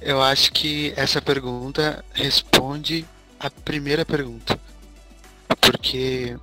Eu 0.00 0.22
acho 0.22 0.52
que 0.52 0.92
essa 0.96 1.20
pergunta 1.20 2.04
responde 2.12 3.06
a 3.40 3.50
primeira 3.50 4.04
pergunta. 4.04 4.58
Porque 5.60 6.36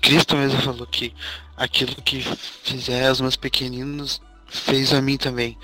Cristo 0.00 0.36
mesmo 0.36 0.60
falou 0.62 0.86
que 0.86 1.14
aquilo 1.56 1.94
que 1.96 2.22
fizer 2.62 3.08
aos 3.08 3.20
meus 3.20 3.36
pequeninos 3.36 4.20
fez 4.46 4.92
a 4.92 5.02
mim 5.02 5.16
também. 5.16 5.58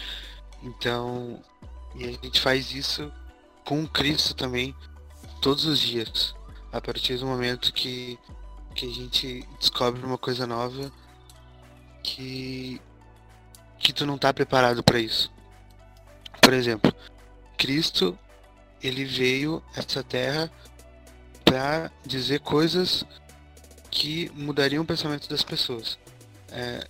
Então, 0.63 1.41
e 1.95 2.05
a 2.05 2.11
gente 2.11 2.41
faz 2.41 2.73
isso 2.73 3.11
com 3.65 3.87
Cristo 3.87 4.35
também 4.35 4.75
todos 5.41 5.65
os 5.65 5.79
dias. 5.79 6.35
A 6.73 6.81
partir 6.81 7.19
do 7.19 7.27
momento 7.27 7.73
que, 7.73 8.19
que 8.75 8.87
a 8.87 8.91
gente 8.91 9.47
descobre 9.59 10.05
uma 10.05 10.19
coisa 10.19 10.47
nova 10.47 10.91
que, 12.03 12.81
que 13.83 13.93
tu 13.93 14.07
não 14.07 14.17
tá 14.17 14.33
preparado 14.33 14.83
para 14.83 14.99
isso. 14.99 15.31
Por 16.41 16.53
exemplo, 16.53 16.95
Cristo 17.59 18.19
ele 18.83 19.05
veio 19.05 19.63
a 19.75 19.81
essa 19.81 20.03
terra 20.03 20.51
para 21.45 21.91
dizer 22.05 22.41
coisas 22.41 23.05
que 23.91 24.31
mudariam 24.35 24.83
o 24.83 24.87
pensamento 24.87 25.29
das 25.29 25.43
pessoas. 25.43 25.99
É, 26.51 26.87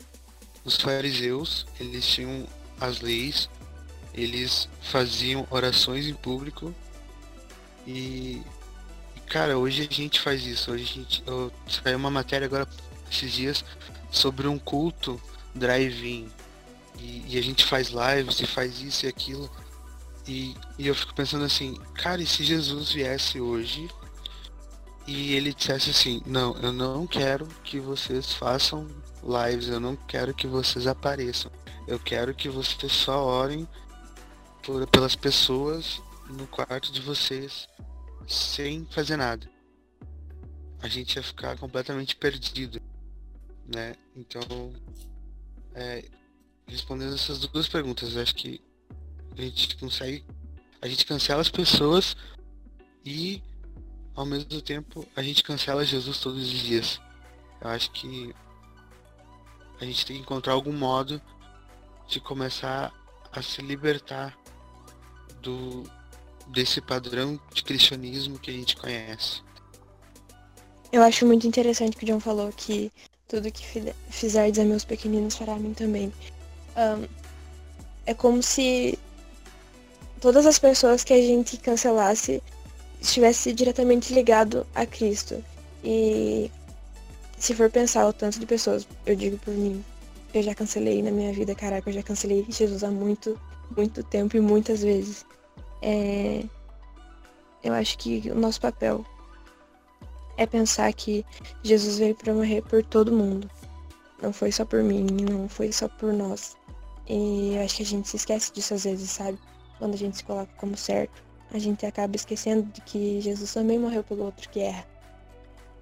os 0.64 0.76
fariseus 0.76 1.66
eles 1.80 2.06
tinham 2.06 2.46
as 2.80 3.00
leis 3.00 3.48
eles 4.14 4.68
faziam 4.82 5.46
orações 5.50 6.06
em 6.06 6.14
público 6.14 6.74
e, 7.86 8.42
cara, 9.26 9.56
hoje 9.56 9.88
a 9.90 9.92
gente 9.92 10.20
faz 10.20 10.44
isso. 10.44 10.70
Hoje 10.70 10.84
a 10.84 10.86
gente 10.86 11.24
saiu 11.66 11.96
uma 11.96 12.10
matéria 12.10 12.46
agora 12.46 12.68
esses 13.10 13.32
dias 13.32 13.64
sobre 14.10 14.46
um 14.46 14.58
culto 14.58 15.20
drive-in 15.54 16.30
e, 16.98 17.34
e, 17.34 17.38
a 17.38 17.42
gente 17.42 17.64
faz 17.64 17.88
lives 17.88 18.40
e 18.40 18.46
faz 18.46 18.80
isso 18.80 19.06
e 19.06 19.08
aquilo 19.08 19.50
e, 20.26 20.54
e 20.78 20.86
eu 20.86 20.94
fico 20.94 21.14
pensando 21.14 21.44
assim, 21.44 21.74
cara, 21.94 22.22
e 22.22 22.26
se 22.26 22.44
Jesus 22.44 22.92
viesse 22.92 23.40
hoje 23.40 23.88
e 25.06 25.34
ele 25.34 25.52
dissesse 25.52 25.90
assim, 25.90 26.22
não, 26.24 26.56
eu 26.58 26.72
não 26.72 27.06
quero 27.06 27.46
que 27.64 27.80
vocês 27.80 28.32
façam 28.32 28.86
lives, 29.22 29.68
eu 29.68 29.80
não 29.80 29.96
quero 29.96 30.32
que 30.32 30.46
vocês 30.46 30.86
apareçam. 30.86 31.50
Eu 31.88 31.98
quero 31.98 32.34
que 32.34 32.48
vocês 32.48 32.92
só 32.92 33.24
orem 33.24 33.68
por, 34.62 34.86
pelas 34.86 35.16
pessoas 35.16 36.00
no 36.28 36.46
quarto 36.46 36.92
de 36.92 37.00
vocês 37.00 37.66
sem 38.28 38.86
fazer 38.86 39.16
nada. 39.16 39.50
A 40.80 40.86
gente 40.86 41.16
ia 41.16 41.22
ficar 41.22 41.58
completamente 41.58 42.14
perdido, 42.14 42.80
né? 43.66 43.94
Então, 44.14 44.72
é, 45.74 46.04
respondendo 46.72 47.14
essas 47.14 47.38
duas 47.38 47.68
perguntas, 47.68 48.16
acho 48.16 48.34
que 48.34 48.60
a 49.36 49.42
gente 49.42 49.76
consegue, 49.76 50.24
a 50.80 50.88
gente 50.88 51.04
cancela 51.04 51.42
as 51.42 51.50
pessoas 51.50 52.16
e 53.04 53.42
ao 54.14 54.24
mesmo 54.24 54.60
tempo 54.62 55.06
a 55.14 55.22
gente 55.22 55.42
cancela 55.42 55.84
Jesus 55.84 56.18
todos 56.18 56.42
os 56.42 56.58
dias. 56.58 57.00
Eu 57.60 57.68
acho 57.68 57.90
que 57.92 58.34
a 59.80 59.84
gente 59.84 60.06
tem 60.06 60.16
que 60.16 60.22
encontrar 60.22 60.54
algum 60.54 60.72
modo 60.72 61.20
de 62.08 62.20
começar 62.20 62.92
a 63.30 63.42
se 63.42 63.60
libertar 63.60 64.36
do 65.42 65.84
desse 66.48 66.80
padrão 66.80 67.40
de 67.54 67.62
cristianismo 67.62 68.38
que 68.38 68.50
a 68.50 68.54
gente 68.54 68.76
conhece. 68.76 69.42
Eu 70.90 71.02
acho 71.02 71.24
muito 71.26 71.46
interessante 71.46 71.96
que 71.96 72.04
o 72.04 72.06
John 72.06 72.20
falou 72.20 72.52
que 72.52 72.92
tudo 73.28 73.50
que 73.50 73.64
fizerdes 74.10 74.58
a 74.58 74.64
meus 74.64 74.84
pequeninos 74.84 75.36
fará 75.36 75.54
a 75.54 75.58
mim 75.58 75.72
também. 75.72 76.12
Um, 76.76 77.06
é 78.06 78.14
como 78.14 78.42
se 78.42 78.98
todas 80.20 80.46
as 80.46 80.58
pessoas 80.58 81.04
que 81.04 81.12
a 81.12 81.20
gente 81.20 81.56
cancelasse 81.56 82.42
estivesse 83.00 83.52
diretamente 83.52 84.14
ligado 84.14 84.66
a 84.74 84.86
Cristo. 84.86 85.42
E 85.84 86.50
se 87.38 87.54
for 87.54 87.68
pensar 87.70 88.06
o 88.06 88.12
tanto 88.12 88.38
de 88.38 88.46
pessoas, 88.46 88.86
eu 89.04 89.16
digo 89.16 89.36
por 89.38 89.52
mim, 89.52 89.84
eu 90.32 90.42
já 90.42 90.54
cancelei 90.54 91.02
na 91.02 91.10
minha 91.10 91.32
vida, 91.32 91.54
caraca, 91.54 91.90
eu 91.90 91.94
já 91.94 92.02
cancelei 92.02 92.46
Jesus 92.48 92.84
há 92.84 92.90
muito, 92.90 93.38
muito 93.76 94.02
tempo 94.04 94.36
e 94.36 94.40
muitas 94.40 94.82
vezes. 94.82 95.26
É... 95.82 96.44
Eu 97.62 97.72
acho 97.74 97.98
que 97.98 98.30
o 98.30 98.34
nosso 98.34 98.60
papel 98.60 99.04
é 100.36 100.46
pensar 100.46 100.92
que 100.92 101.24
Jesus 101.62 101.98
veio 101.98 102.14
para 102.14 102.32
morrer 102.32 102.62
por 102.62 102.82
todo 102.84 103.12
mundo. 103.12 103.50
Não 104.20 104.32
foi 104.32 104.52
só 104.52 104.64
por 104.64 104.82
mim, 104.82 105.04
não 105.28 105.48
foi 105.48 105.72
só 105.72 105.88
por 105.88 106.12
nós. 106.12 106.56
E 107.08 107.54
eu 107.56 107.62
acho 107.62 107.76
que 107.76 107.82
a 107.82 107.86
gente 107.86 108.08
se 108.08 108.16
esquece 108.16 108.52
disso 108.52 108.74
às 108.74 108.84
vezes, 108.84 109.10
sabe? 109.10 109.38
Quando 109.78 109.94
a 109.94 109.98
gente 109.98 110.16
se 110.16 110.24
coloca 110.24 110.52
como 110.56 110.76
certo, 110.76 111.22
a 111.52 111.58
gente 111.58 111.84
acaba 111.84 112.16
esquecendo 112.16 112.62
de 112.72 112.80
que 112.82 113.20
Jesus 113.20 113.52
também 113.52 113.78
morreu 113.78 114.02
pelo 114.02 114.24
outro 114.24 114.48
que 114.48 114.60
erra. 114.60 114.86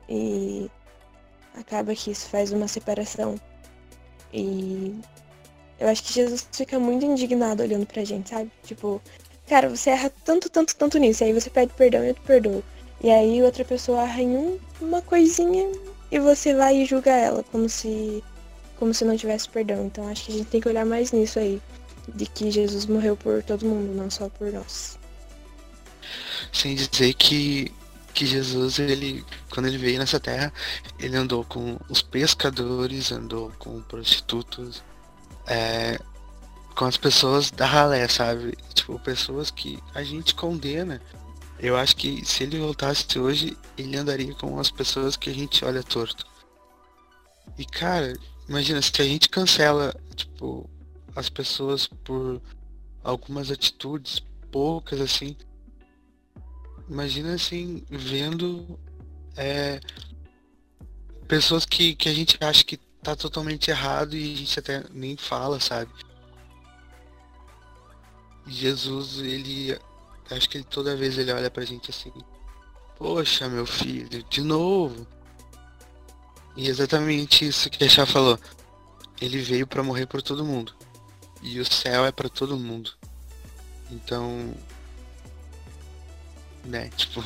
E 0.08 0.70
acaba 1.54 1.94
que 1.94 2.10
isso 2.10 2.28
faz 2.28 2.52
uma 2.52 2.66
separação. 2.66 3.36
E 4.32 4.98
eu 5.78 5.88
acho 5.88 6.02
que 6.02 6.12
Jesus 6.12 6.46
fica 6.52 6.78
muito 6.78 7.04
indignado 7.04 7.62
olhando 7.62 7.86
pra 7.86 8.04
gente, 8.04 8.30
sabe? 8.30 8.50
Tipo, 8.64 9.00
cara, 9.46 9.68
você 9.68 9.90
erra 9.90 10.10
tanto, 10.24 10.48
tanto, 10.50 10.74
tanto 10.76 10.98
nisso. 10.98 11.22
E 11.22 11.26
aí 11.26 11.32
você 11.32 11.50
pede 11.50 11.72
perdão 11.74 12.04
e 12.04 12.08
eu 12.08 12.14
te 12.14 12.20
perdoo. 12.22 12.62
E 13.02 13.10
aí 13.10 13.42
outra 13.42 13.64
pessoa 13.64 14.02
erra 14.02 14.22
em 14.22 14.36
um, 14.36 14.58
uma 14.80 15.00
coisinha 15.00 15.70
e 16.10 16.18
você 16.18 16.54
vai 16.54 16.76
e 16.76 16.84
julga 16.84 17.10
ela, 17.12 17.42
como 17.44 17.68
se 17.68 18.22
como 18.80 18.94
se 18.94 19.04
não 19.04 19.16
tivesse 19.16 19.48
perdão. 19.48 19.86
Então 19.86 20.08
acho 20.08 20.24
que 20.24 20.32
a 20.32 20.34
gente 20.36 20.48
tem 20.48 20.60
que 20.60 20.68
olhar 20.68 20.86
mais 20.86 21.12
nisso 21.12 21.38
aí. 21.38 21.60
De 22.12 22.26
que 22.26 22.50
Jesus 22.50 22.86
morreu 22.86 23.16
por 23.16 23.42
todo 23.42 23.64
mundo, 23.64 23.94
não 23.94 24.10
só 24.10 24.28
por 24.30 24.50
nós. 24.50 24.98
Sem 26.52 26.74
dizer 26.74 27.12
que, 27.14 27.72
que 28.14 28.26
Jesus, 28.26 28.78
ele, 28.78 29.24
quando 29.50 29.66
ele 29.66 29.78
veio 29.78 29.98
nessa 29.98 30.18
terra, 30.18 30.52
ele 30.98 31.14
andou 31.14 31.44
com 31.44 31.78
os 31.88 32.02
pescadores, 32.02 33.12
andou 33.12 33.52
com 33.58 33.80
prostitutas, 33.82 34.82
é, 35.46 36.00
com 36.74 36.86
as 36.86 36.96
pessoas 36.96 37.50
da 37.50 37.66
ralé, 37.66 38.08
sabe? 38.08 38.56
Tipo, 38.74 38.98
pessoas 38.98 39.50
que 39.50 39.78
a 39.94 40.02
gente 40.02 40.34
condena. 40.34 41.00
Eu 41.58 41.76
acho 41.76 41.94
que 41.94 42.24
se 42.24 42.42
ele 42.42 42.58
voltasse 42.58 43.18
hoje, 43.18 43.56
ele 43.76 43.96
andaria 43.96 44.34
com 44.34 44.58
as 44.58 44.70
pessoas 44.70 45.16
que 45.16 45.28
a 45.28 45.34
gente 45.34 45.62
olha 45.64 45.82
torto. 45.82 46.26
E 47.58 47.64
cara, 47.66 48.14
imagina, 48.50 48.82
se 48.82 48.90
a 49.00 49.04
gente 49.04 49.28
cancela, 49.28 49.94
tipo, 50.16 50.68
as 51.14 51.28
pessoas 51.28 51.86
por 51.86 52.42
algumas 53.04 53.48
atitudes, 53.48 54.20
poucas 54.50 55.00
assim. 55.00 55.36
imagina 56.88 57.34
assim, 57.34 57.84
vendo 57.88 58.76
é, 59.36 59.78
pessoas 61.28 61.64
que, 61.64 61.94
que 61.94 62.08
a 62.08 62.12
gente 62.12 62.36
acha 62.40 62.64
que 62.64 62.76
tá 62.76 63.14
totalmente 63.14 63.70
errado 63.70 64.16
e 64.16 64.34
a 64.34 64.36
gente 64.36 64.58
até 64.58 64.84
nem 64.92 65.16
fala, 65.16 65.60
sabe? 65.60 65.92
Jesus, 68.48 69.18
ele. 69.20 69.78
Acho 70.28 70.48
que 70.48 70.58
ele, 70.58 70.64
toda 70.64 70.96
vez 70.96 71.16
ele 71.16 71.32
olha 71.32 71.50
pra 71.50 71.64
gente 71.64 71.90
assim. 71.90 72.12
Poxa, 72.98 73.48
meu 73.48 73.64
filho, 73.64 74.24
de 74.24 74.42
novo. 74.42 75.06
E 76.56 76.68
exatamente 76.68 77.46
isso 77.46 77.70
que 77.70 77.84
a 77.84 77.88
Chá 77.88 78.04
falou. 78.06 78.38
Ele 79.20 79.38
veio 79.38 79.66
para 79.66 79.82
morrer 79.82 80.06
por 80.06 80.22
todo 80.22 80.44
mundo. 80.44 80.74
E 81.42 81.58
o 81.60 81.64
céu 81.64 82.04
é 82.04 82.12
para 82.12 82.28
todo 82.28 82.58
mundo. 82.58 82.92
Então. 83.90 84.52
Né, 86.64 86.90
tipo, 86.96 87.22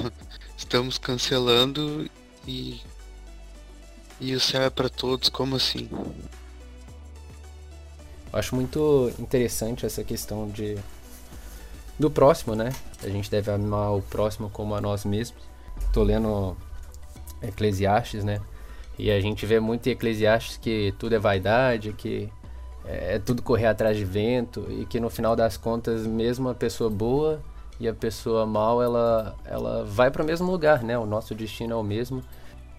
estamos 0.57 0.99
cancelando 0.99 2.09
e. 2.47 2.81
E 4.21 4.35
o 4.35 4.41
céu 4.41 4.63
é 4.63 4.71
para 4.71 4.89
todos, 4.89 5.29
como 5.29 5.57
assim? 5.57 5.89
Eu 8.33 8.39
acho 8.39 8.55
muito 8.55 9.13
interessante 9.19 9.85
essa 9.85 10.05
questão 10.05 10.49
de 10.49 10.79
do 11.99 12.11
próximo, 12.11 12.55
né? 12.55 12.73
A 13.03 13.09
gente 13.09 13.31
deve 13.31 13.51
amar 13.51 13.93
o 13.93 14.03
próximo 14.03 14.51
como 14.51 14.75
a 14.75 14.81
nós 14.81 15.05
mesmos. 15.05 15.43
Tô 15.93 16.03
lendo 16.03 16.57
Eclesiastes, 17.43 18.25
né? 18.25 18.41
E 18.99 19.11
a 19.11 19.21
gente 19.21 19.45
vê 19.45 19.59
muito 19.59 19.89
em 19.89 19.93
Eclesiastes 19.93 20.57
que 20.57 20.95
tudo 20.99 21.15
é 21.15 21.19
vaidade, 21.19 21.93
que 21.93 22.31
é 22.85 23.19
tudo 23.19 23.43
correr 23.43 23.67
atrás 23.67 23.97
de 23.97 24.05
vento 24.05 24.67
e 24.69 24.85
que 24.85 25.01
no 25.01 25.09
final 25.09 25.35
das 25.35 25.57
contas, 25.57 26.07
mesmo 26.07 26.49
a 26.49 26.55
pessoa 26.55 26.91
boa 26.91 27.43
e 27.81 27.89
a 27.89 27.95
pessoa 27.95 28.47
mal, 28.47 28.83
ela, 28.83 29.35
ela 29.45 29.85
vai 29.85 30.11
para 30.11 30.23
o 30.23 30.27
mesmo 30.27 30.51
lugar, 30.51 30.83
né? 30.83 30.97
O 30.99 31.07
nosso 31.07 31.35
destino 31.35 31.73
é 31.73 31.77
o 31.77 31.83
mesmo. 31.83 32.23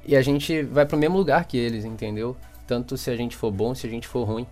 E 0.05 0.15
a 0.15 0.21
gente 0.21 0.61
vai 0.63 0.85
para 0.85 0.95
o 0.95 0.99
mesmo 0.99 1.17
lugar 1.17 1.45
que 1.45 1.57
eles, 1.57 1.83
entendeu? 1.83 2.35
Tanto 2.67 2.95
se 2.97 3.09
a 3.09 3.15
gente 3.15 3.35
for 3.35 3.51
bom, 3.51 3.73
se 3.73 3.87
a 3.87 3.89
gente 3.89 4.07
for 4.07 4.23
ruim. 4.23 4.47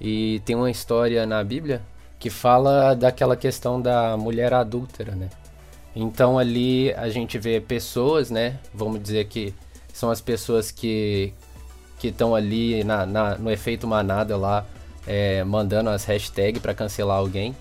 E 0.00 0.40
tem 0.44 0.56
uma 0.56 0.70
história 0.70 1.26
na 1.26 1.42
Bíblia 1.44 1.82
que 2.18 2.30
fala 2.30 2.94
daquela 2.94 3.36
questão 3.36 3.80
da 3.80 4.16
mulher 4.16 4.52
adúltera, 4.52 5.14
né? 5.14 5.28
Então 5.94 6.38
ali 6.38 6.92
a 6.94 7.08
gente 7.08 7.38
vê 7.38 7.60
pessoas, 7.60 8.30
né? 8.30 8.58
Vamos 8.72 9.02
dizer 9.02 9.26
que 9.26 9.54
são 9.98 10.10
as 10.10 10.20
pessoas 10.20 10.70
que 10.70 11.32
que 11.98 12.08
estão 12.08 12.32
ali 12.32 12.84
na, 12.84 13.04
na, 13.04 13.36
no 13.36 13.50
efeito 13.50 13.84
manada 13.84 14.36
lá, 14.36 14.64
é, 15.04 15.42
mandando 15.42 15.90
as 15.90 16.04
hashtags 16.04 16.62
para 16.62 16.72
cancelar 16.72 17.18
alguém. 17.18 17.56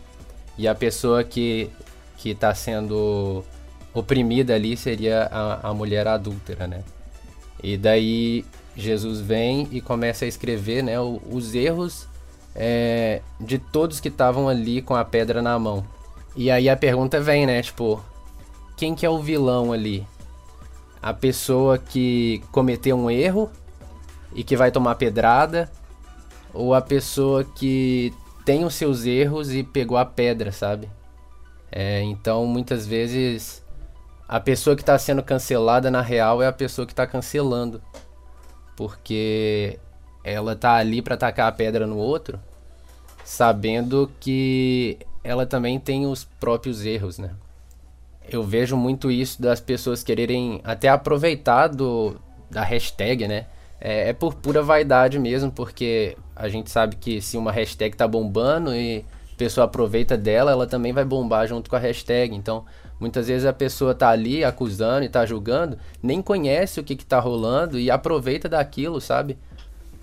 E 0.56 0.68
a 0.68 0.76
pessoa 0.76 1.24
que 1.24 1.70
que 2.18 2.30
está 2.30 2.54
sendo 2.54 3.44
oprimida 3.94 4.54
ali 4.54 4.78
seria 4.78 5.24
a, 5.32 5.70
a 5.70 5.74
mulher 5.74 6.08
adúltera, 6.08 6.68
né? 6.68 6.84
E 7.64 7.76
daí 7.76 8.46
Jesus 8.76 9.20
vem 9.20 9.68
e 9.72 9.82
começa 9.82 10.26
a 10.26 10.28
escrever, 10.28 10.84
né, 10.84 11.00
os 11.00 11.56
erros 11.56 12.08
é, 12.56 13.22
de 13.40 13.58
todos 13.58 14.00
que 14.00 14.10
estavam 14.10 14.48
ali 14.48 14.82
com 14.84 14.96
a 14.96 15.04
pedra 15.04 15.42
na 15.42 15.58
mão. 15.58 15.84
E 16.36 16.52
aí 16.52 16.70
a 16.70 16.78
pergunta 16.78 17.20
vem, 17.20 17.48
né? 17.48 17.64
Tipo, 17.64 18.04
quem 18.76 18.94
que 18.94 19.06
é 19.06 19.10
o 19.10 19.20
vilão 19.20 19.74
ali? 19.74 20.06
A 21.02 21.14
pessoa 21.14 21.78
que 21.78 22.42
cometeu 22.52 22.98
um 22.98 23.10
erro 23.10 23.50
e 24.34 24.44
que 24.44 24.58
vai 24.58 24.72
tomar 24.72 24.96
pedrada? 24.96 25.72
Ou 26.54 26.74
a 26.74 26.82
pessoa 26.82 27.44
que 27.44 28.14
tem 28.46 28.64
os 28.64 28.74
seus 28.74 29.06
erros 29.06 29.54
e 29.54 29.64
pegou 29.64 29.98
a 29.98 30.06
pedra, 30.06 30.52
sabe? 30.52 30.90
É, 31.72 32.02
então 32.02 32.46
muitas 32.46 32.88
vezes 32.88 33.64
a 34.28 34.40
pessoa 34.40 34.76
que 34.76 34.82
está 34.82 34.98
sendo 34.98 35.24
cancelada 35.24 35.90
na 35.90 36.02
real 36.02 36.42
é 36.42 36.48
a 36.48 36.54
pessoa 36.54 36.86
que 36.86 36.94
está 36.94 37.08
cancelando. 37.08 37.82
Porque 38.76 39.80
ela 40.24 40.56
tá 40.56 40.76
ali 40.76 41.02
para 41.02 41.16
tacar 41.16 41.48
a 41.48 41.52
pedra 41.52 41.88
no 41.88 41.98
outro, 41.98 42.40
sabendo 43.24 44.12
que 44.20 45.00
ela 45.24 45.46
também 45.46 45.80
tem 45.80 46.06
os 46.06 46.26
próprios 46.26 46.86
erros, 46.86 47.18
né? 47.18 47.32
Eu 48.30 48.44
vejo 48.44 48.76
muito 48.76 49.10
isso 49.10 49.42
das 49.42 49.60
pessoas 49.60 50.04
quererem 50.04 50.60
até 50.64 50.90
aproveitar 50.90 51.68
do, 51.68 52.20
da 52.50 52.64
hashtag, 52.64 53.28
né? 53.28 53.46
É, 53.80 54.10
é 54.10 54.14
por 54.14 54.34
pura 54.34 54.62
vaidade 54.62 55.20
mesmo, 55.20 55.52
porque 55.52 56.18
a 56.36 56.50
gente 56.50 56.70
sabe 56.70 56.96
que 56.96 57.22
se 57.22 57.38
uma 57.38 57.52
hashtag 57.52 57.96
tá 57.96 58.08
bombando 58.08 58.74
e 58.76 59.06
a 59.34 59.38
pessoa 59.38 59.66
aproveita 59.66 60.18
dela, 60.18 60.52
ela 60.52 60.68
também 60.68 60.92
vai 60.92 61.06
bombar 61.06 61.48
junto 61.48 61.70
com 61.70 61.76
a 61.76 61.80
hashtag. 61.80 62.36
Então, 62.36 62.66
muitas 63.00 63.28
vezes 63.28 63.46
a 63.46 63.54
pessoa 63.54 63.94
tá 63.94 64.10
ali 64.10 64.44
acusando 64.44 65.06
e 65.06 65.10
tá 65.10 65.26
julgando, 65.26 65.78
nem 66.02 66.22
conhece 66.22 66.80
o 66.80 66.84
que, 66.84 66.96
que 66.96 67.06
tá 67.06 67.20
rolando 67.20 67.80
e 67.80 67.90
aproveita 67.92 68.50
daquilo, 68.50 69.00
sabe? 69.00 69.38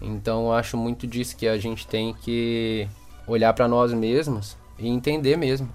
Então 0.01 0.47
eu 0.47 0.53
acho 0.53 0.77
muito 0.77 1.07
disso 1.07 1.37
que 1.37 1.49
a 1.49 1.57
gente 1.57 1.87
tem 1.87 2.15
que 2.15 2.87
olhar 3.27 3.53
para 3.55 3.67
nós 3.67 3.93
mesmos 3.93 4.57
e 4.79 4.89
entender 4.89 5.37
mesmo. 5.37 5.69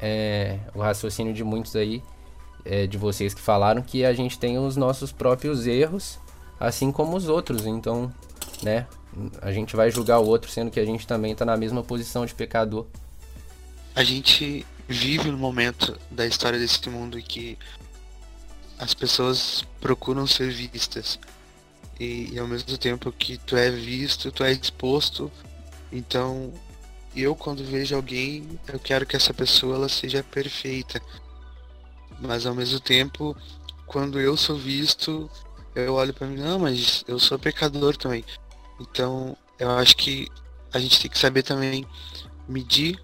É, 0.00 0.58
o 0.74 0.80
raciocínio 0.80 1.34
de 1.34 1.44
muitos 1.44 1.76
aí, 1.76 2.02
é, 2.64 2.86
de 2.86 2.96
vocês 2.96 3.34
que 3.34 3.40
falaram, 3.40 3.82
que 3.82 4.04
a 4.04 4.12
gente 4.12 4.38
tem 4.38 4.58
os 4.58 4.76
nossos 4.76 5.12
próprios 5.12 5.66
erros, 5.66 6.18
assim 6.58 6.90
como 6.90 7.16
os 7.16 7.28
outros. 7.28 7.66
Então, 7.66 8.12
né, 8.62 8.86
a 9.42 9.52
gente 9.52 9.76
vai 9.76 9.90
julgar 9.90 10.18
o 10.20 10.26
outro, 10.26 10.50
sendo 10.50 10.70
que 10.70 10.80
a 10.80 10.84
gente 10.84 11.06
também 11.06 11.32
está 11.32 11.44
na 11.44 11.56
mesma 11.56 11.82
posição 11.82 12.24
de 12.24 12.34
pecador. 12.34 12.86
A 13.94 14.02
gente 14.02 14.66
vive 14.88 15.30
no 15.30 15.38
momento 15.38 15.98
da 16.10 16.26
história 16.26 16.58
desse 16.58 16.88
mundo 16.88 17.20
que 17.22 17.58
as 18.78 18.94
pessoas 18.94 19.64
procuram 19.80 20.26
ser 20.26 20.50
vistas 20.50 21.18
e, 22.00 22.30
e, 22.32 22.38
ao 22.38 22.48
mesmo 22.48 22.78
tempo 22.78 23.12
que 23.12 23.36
tu 23.36 23.54
é 23.56 23.70
visto, 23.70 24.32
tu 24.32 24.42
é 24.42 24.50
exposto. 24.50 25.30
Então, 25.92 26.50
eu 27.14 27.34
quando 27.34 27.64
vejo 27.64 27.96
alguém, 27.96 28.58
eu 28.68 28.78
quero 28.78 29.06
que 29.06 29.16
essa 29.16 29.34
pessoa 29.34 29.76
ela 29.76 29.88
seja 29.88 30.22
perfeita. 30.22 31.00
Mas 32.20 32.46
ao 32.46 32.54
mesmo 32.54 32.78
tempo, 32.80 33.36
quando 33.86 34.20
eu 34.20 34.36
sou 34.36 34.56
visto, 34.56 35.30
eu 35.74 35.94
olho 35.94 36.14
para 36.14 36.26
mim, 36.26 36.36
não, 36.36 36.58
mas 36.58 37.04
eu 37.08 37.18
sou 37.18 37.38
pecador 37.38 37.96
também. 37.96 38.24
Então, 38.80 39.36
eu 39.58 39.70
acho 39.72 39.96
que 39.96 40.28
a 40.72 40.78
gente 40.78 41.00
tem 41.00 41.10
que 41.10 41.18
saber 41.18 41.42
também 41.42 41.86
medir 42.48 43.02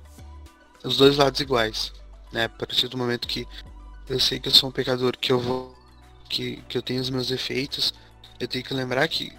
os 0.85 0.97
dois 0.97 1.17
lados 1.17 1.41
iguais, 1.41 1.93
né? 2.33 2.45
A 2.45 2.49
partir 2.49 2.89
do 2.89 2.97
momento 2.97 3.27
que 3.27 3.47
eu 4.09 4.21
sei 4.21 4.39
que 4.39 4.49
eu 4.49 4.53
sou 4.53 4.69
um 4.69 4.73
pecador, 4.73 5.17
que 5.19 5.33
eu 5.33 5.41
vou 5.41 5.75
que, 6.29 6.57
que 6.69 6.77
eu 6.77 6.83
tenho 6.83 7.01
os 7.01 7.11
meus 7.11 7.29
defeitos, 7.29 7.95
eu 8.39 8.49
tenho 8.49 8.65
que 8.65 8.75
lembrar 8.75 9.07
que, 9.09 9.33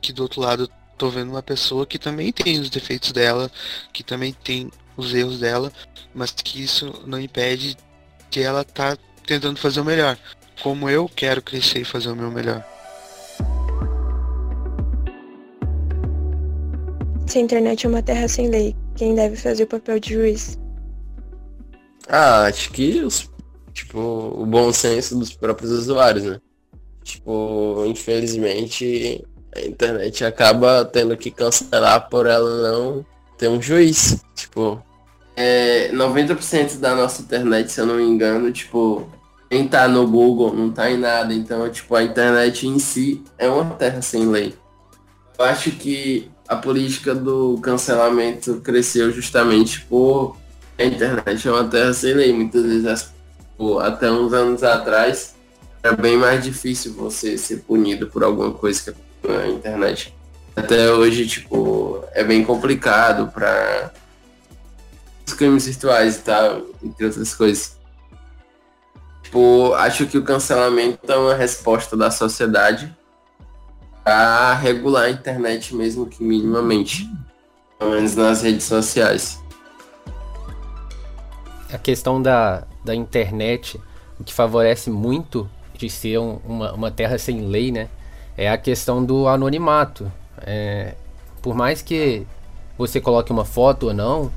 que 0.00 0.12
do 0.12 0.22
outro 0.22 0.40
lado 0.40 0.70
tô 0.96 1.10
vendo 1.10 1.30
uma 1.30 1.42
pessoa 1.42 1.86
que 1.86 1.98
também 1.98 2.32
tem 2.32 2.60
os 2.60 2.70
defeitos 2.70 3.12
dela, 3.12 3.50
que 3.92 4.02
também 4.02 4.32
tem 4.32 4.70
os 4.96 5.14
erros 5.14 5.40
dela, 5.40 5.72
mas 6.14 6.30
que 6.30 6.62
isso 6.62 7.02
não 7.06 7.20
impede 7.20 7.76
que 8.30 8.40
ela 8.40 8.64
tá 8.64 8.96
tentando 9.26 9.58
fazer 9.58 9.80
o 9.80 9.84
melhor. 9.84 10.18
Como 10.62 10.88
eu 10.88 11.08
quero 11.08 11.42
crescer 11.42 11.80
e 11.80 11.84
fazer 11.84 12.10
o 12.10 12.16
meu 12.16 12.30
melhor. 12.30 12.64
Se 17.26 17.38
a 17.38 17.40
internet 17.40 17.86
é 17.86 17.88
uma 17.88 18.02
terra 18.02 18.28
sem 18.28 18.48
lei, 18.48 18.76
quem 18.94 19.14
deve 19.14 19.36
fazer 19.36 19.64
o 19.64 19.66
papel 19.66 19.98
de 19.98 20.14
juiz? 20.14 20.58
Ah, 22.08 22.44
acho 22.44 22.70
que 22.72 23.00
os, 23.00 23.30
tipo, 23.72 23.98
o 23.98 24.44
bom 24.44 24.72
senso 24.72 25.18
dos 25.18 25.32
próprios 25.32 25.70
usuários, 25.70 26.24
né? 26.24 26.40
Tipo, 27.02 27.84
infelizmente 27.86 29.24
a 29.54 29.60
internet 29.60 30.24
acaba 30.24 30.84
tendo 30.84 31.16
que 31.16 31.30
cancelar 31.30 32.08
por 32.08 32.26
ela 32.26 32.70
não 32.70 33.04
ter 33.36 33.48
um 33.48 33.60
juiz. 33.60 34.22
Tipo, 34.34 34.82
é, 35.36 35.90
90% 35.92 36.78
da 36.78 36.94
nossa 36.94 37.22
internet, 37.22 37.70
se 37.70 37.80
eu 37.80 37.86
não 37.86 37.96
me 37.96 38.02
engano, 38.02 38.50
tipo, 38.50 39.08
nem 39.50 39.68
tá 39.68 39.86
no 39.86 40.06
Google, 40.06 40.54
não 40.54 40.70
tá 40.70 40.90
em 40.90 40.96
nada. 40.96 41.32
Então, 41.34 41.68
tipo, 41.70 41.94
a 41.94 42.02
internet 42.02 42.66
em 42.66 42.78
si 42.78 43.22
é 43.38 43.48
uma 43.48 43.74
terra 43.74 44.00
sem 44.00 44.26
lei. 44.26 44.54
Eu 45.38 45.44
acho 45.44 45.70
que 45.72 46.30
a 46.48 46.56
política 46.56 47.14
do 47.14 47.58
cancelamento 47.62 48.60
cresceu 48.60 49.10
justamente 49.10 49.80
por 49.82 50.36
a 50.78 50.84
internet 50.84 51.46
é 51.46 51.50
uma 51.50 51.64
terra 51.64 51.92
sem 51.92 52.14
lei. 52.14 52.32
Muitas 52.32 52.62
vezes, 52.64 53.12
tipo, 53.50 53.78
até 53.78 54.10
uns 54.10 54.32
anos 54.32 54.62
atrás, 54.62 55.34
é 55.82 55.94
bem 55.94 56.16
mais 56.16 56.42
difícil 56.42 56.94
você 56.94 57.36
ser 57.36 57.58
punido 57.60 58.06
por 58.06 58.24
alguma 58.24 58.52
coisa 58.52 58.82
que 58.82 58.90
aconteceu 58.90 59.11
na 59.28 59.48
internet. 59.48 60.14
Até 60.54 60.90
hoje, 60.90 61.26
tipo, 61.26 62.04
é 62.12 62.22
bem 62.22 62.44
complicado 62.44 63.30
para 63.32 63.92
os 65.26 65.32
crimes 65.32 65.66
virtuais 65.66 66.16
e 66.16 66.20
tal, 66.20 66.62
entre 66.82 67.06
outras 67.06 67.34
coisas. 67.34 67.76
Tipo, 69.22 69.72
acho 69.74 70.06
que 70.06 70.18
o 70.18 70.22
cancelamento 70.22 71.10
é 71.10 71.16
uma 71.16 71.34
resposta 71.34 71.96
da 71.96 72.10
sociedade 72.10 72.94
a 74.04 74.54
regular 74.54 75.04
a 75.04 75.10
internet 75.10 75.74
mesmo 75.74 76.06
que 76.06 76.22
minimamente. 76.22 77.08
Pelo 77.78 77.92
menos 77.92 78.14
nas 78.14 78.42
redes 78.42 78.64
sociais. 78.64 79.40
A 81.72 81.78
questão 81.78 82.20
da, 82.20 82.64
da 82.84 82.94
internet 82.94 83.80
o 84.22 84.24
que 84.24 84.32
favorece 84.32 84.88
muito 84.88 85.50
de 85.76 85.90
ser 85.90 86.18
um, 86.18 86.38
uma, 86.44 86.72
uma 86.72 86.90
terra 86.90 87.18
sem 87.18 87.46
lei, 87.46 87.72
né? 87.72 87.88
É 88.36 88.50
a 88.50 88.58
questão 88.58 89.04
do 89.04 89.28
anonimato. 89.28 90.10
É, 90.40 90.94
por 91.40 91.54
mais 91.54 91.82
que 91.82 92.26
você 92.76 93.00
coloque 93.00 93.32
uma 93.32 93.44
foto 93.44 93.88
ou 93.88 93.94
não, 93.94 94.30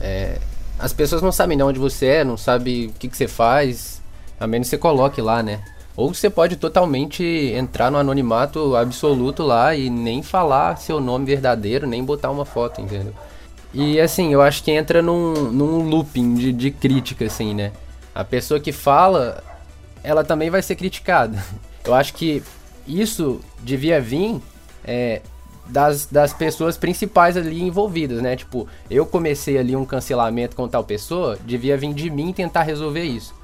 é, 0.00 0.38
as 0.78 0.92
pessoas 0.92 1.20
não 1.20 1.32
sabem 1.32 1.56
de 1.56 1.62
onde 1.62 1.78
você 1.78 2.06
é, 2.06 2.24
não 2.24 2.36
sabem 2.36 2.86
o 2.86 2.92
que, 2.92 3.08
que 3.08 3.16
você 3.16 3.28
faz, 3.28 4.00
a 4.38 4.46
menos 4.46 4.68
que 4.68 4.70
você 4.70 4.78
coloque 4.78 5.20
lá, 5.20 5.42
né? 5.42 5.62
Ou 5.96 6.14
você 6.14 6.30
pode 6.30 6.56
totalmente 6.56 7.22
entrar 7.22 7.90
no 7.90 7.98
anonimato 7.98 8.74
absoluto 8.76 9.42
lá 9.42 9.74
e 9.74 9.90
nem 9.90 10.22
falar 10.22 10.76
seu 10.76 11.00
nome 11.00 11.26
verdadeiro, 11.26 11.86
nem 11.86 12.02
botar 12.02 12.30
uma 12.30 12.46
foto, 12.46 12.80
entendeu? 12.80 13.12
E 13.74 14.00
assim, 14.00 14.32
eu 14.32 14.40
acho 14.40 14.64
que 14.64 14.70
entra 14.70 15.02
num, 15.02 15.50
num 15.52 15.88
looping 15.88 16.34
de, 16.34 16.52
de 16.52 16.70
crítica, 16.70 17.26
assim, 17.26 17.54
né? 17.54 17.72
A 18.14 18.24
pessoa 18.24 18.58
que 18.58 18.72
fala, 18.72 19.42
ela 20.02 20.24
também 20.24 20.48
vai 20.50 20.62
ser 20.62 20.74
criticada. 20.74 21.42
Eu 21.84 21.94
acho 21.94 22.12
que 22.12 22.42
isso 22.86 23.40
devia 23.62 24.00
vir 24.00 24.40
é, 24.84 25.22
das, 25.66 26.06
das 26.06 26.32
pessoas 26.32 26.76
principais 26.76 27.36
ali 27.36 27.62
envolvidas, 27.62 28.20
né? 28.20 28.36
Tipo, 28.36 28.66
eu 28.90 29.06
comecei 29.06 29.58
ali 29.58 29.74
um 29.76 29.84
cancelamento 29.84 30.56
com 30.56 30.68
tal 30.68 30.84
pessoa, 30.84 31.38
devia 31.44 31.76
vir 31.76 31.94
de 31.94 32.10
mim 32.10 32.32
tentar 32.32 32.62
resolver 32.62 33.04
isso. 33.04 33.34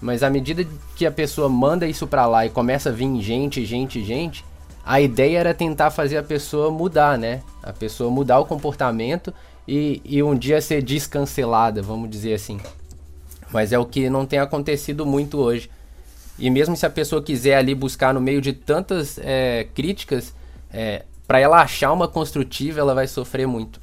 Mas 0.00 0.22
à 0.22 0.30
medida 0.30 0.66
que 0.96 1.06
a 1.06 1.12
pessoa 1.12 1.48
manda 1.48 1.86
isso 1.86 2.06
pra 2.06 2.26
lá 2.26 2.44
e 2.44 2.50
começa 2.50 2.88
a 2.88 2.92
vir 2.92 3.20
gente, 3.20 3.64
gente, 3.64 4.02
gente, 4.04 4.44
a 4.84 5.00
ideia 5.00 5.38
era 5.38 5.54
tentar 5.54 5.90
fazer 5.90 6.16
a 6.16 6.22
pessoa 6.22 6.70
mudar, 6.70 7.16
né? 7.16 7.42
A 7.62 7.72
pessoa 7.72 8.10
mudar 8.10 8.40
o 8.40 8.46
comportamento 8.46 9.32
e, 9.66 10.00
e 10.04 10.22
um 10.22 10.34
dia 10.34 10.60
ser 10.60 10.82
descancelada, 10.82 11.80
vamos 11.80 12.10
dizer 12.10 12.34
assim. 12.34 12.58
Mas 13.52 13.72
é 13.72 13.78
o 13.78 13.86
que 13.86 14.10
não 14.10 14.26
tem 14.26 14.38
acontecido 14.38 15.06
muito 15.06 15.38
hoje. 15.38 15.70
E 16.38 16.50
mesmo 16.50 16.76
se 16.76 16.86
a 16.86 16.90
pessoa 16.90 17.22
quiser 17.22 17.56
ali 17.56 17.74
buscar 17.74 18.14
no 18.14 18.20
meio 18.20 18.40
de 18.40 18.52
tantas 18.52 19.18
é, 19.18 19.66
críticas, 19.74 20.34
é, 20.72 21.04
para 21.26 21.38
ela 21.38 21.62
achar 21.62 21.92
uma 21.92 22.08
construtiva, 22.08 22.80
ela 22.80 22.94
vai 22.94 23.06
sofrer 23.06 23.46
muito. 23.46 23.80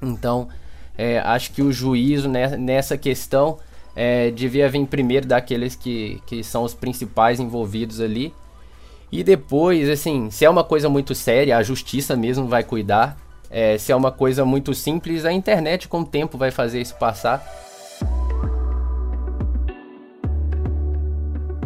Então, 0.00 0.48
é, 0.96 1.18
acho 1.20 1.52
que 1.52 1.62
o 1.62 1.72
juízo 1.72 2.28
nessa 2.28 2.96
questão 2.96 3.58
é, 3.94 4.30
devia 4.30 4.68
vir 4.68 4.86
primeiro 4.86 5.26
daqueles 5.26 5.74
que, 5.74 6.22
que 6.26 6.42
são 6.42 6.62
os 6.62 6.74
principais 6.74 7.40
envolvidos 7.40 8.00
ali. 8.00 8.32
E 9.10 9.24
depois, 9.24 9.88
assim, 9.88 10.30
se 10.30 10.44
é 10.44 10.50
uma 10.50 10.62
coisa 10.62 10.88
muito 10.88 11.14
séria, 11.14 11.56
a 11.56 11.62
justiça 11.62 12.14
mesmo 12.14 12.46
vai 12.46 12.62
cuidar. 12.62 13.16
É, 13.50 13.78
se 13.78 13.90
é 13.90 13.96
uma 13.96 14.12
coisa 14.12 14.44
muito 14.44 14.74
simples, 14.74 15.24
a 15.24 15.32
internet 15.32 15.88
com 15.88 16.00
o 16.00 16.04
tempo 16.04 16.36
vai 16.36 16.50
fazer 16.50 16.80
isso 16.80 16.94
passar. 16.96 17.44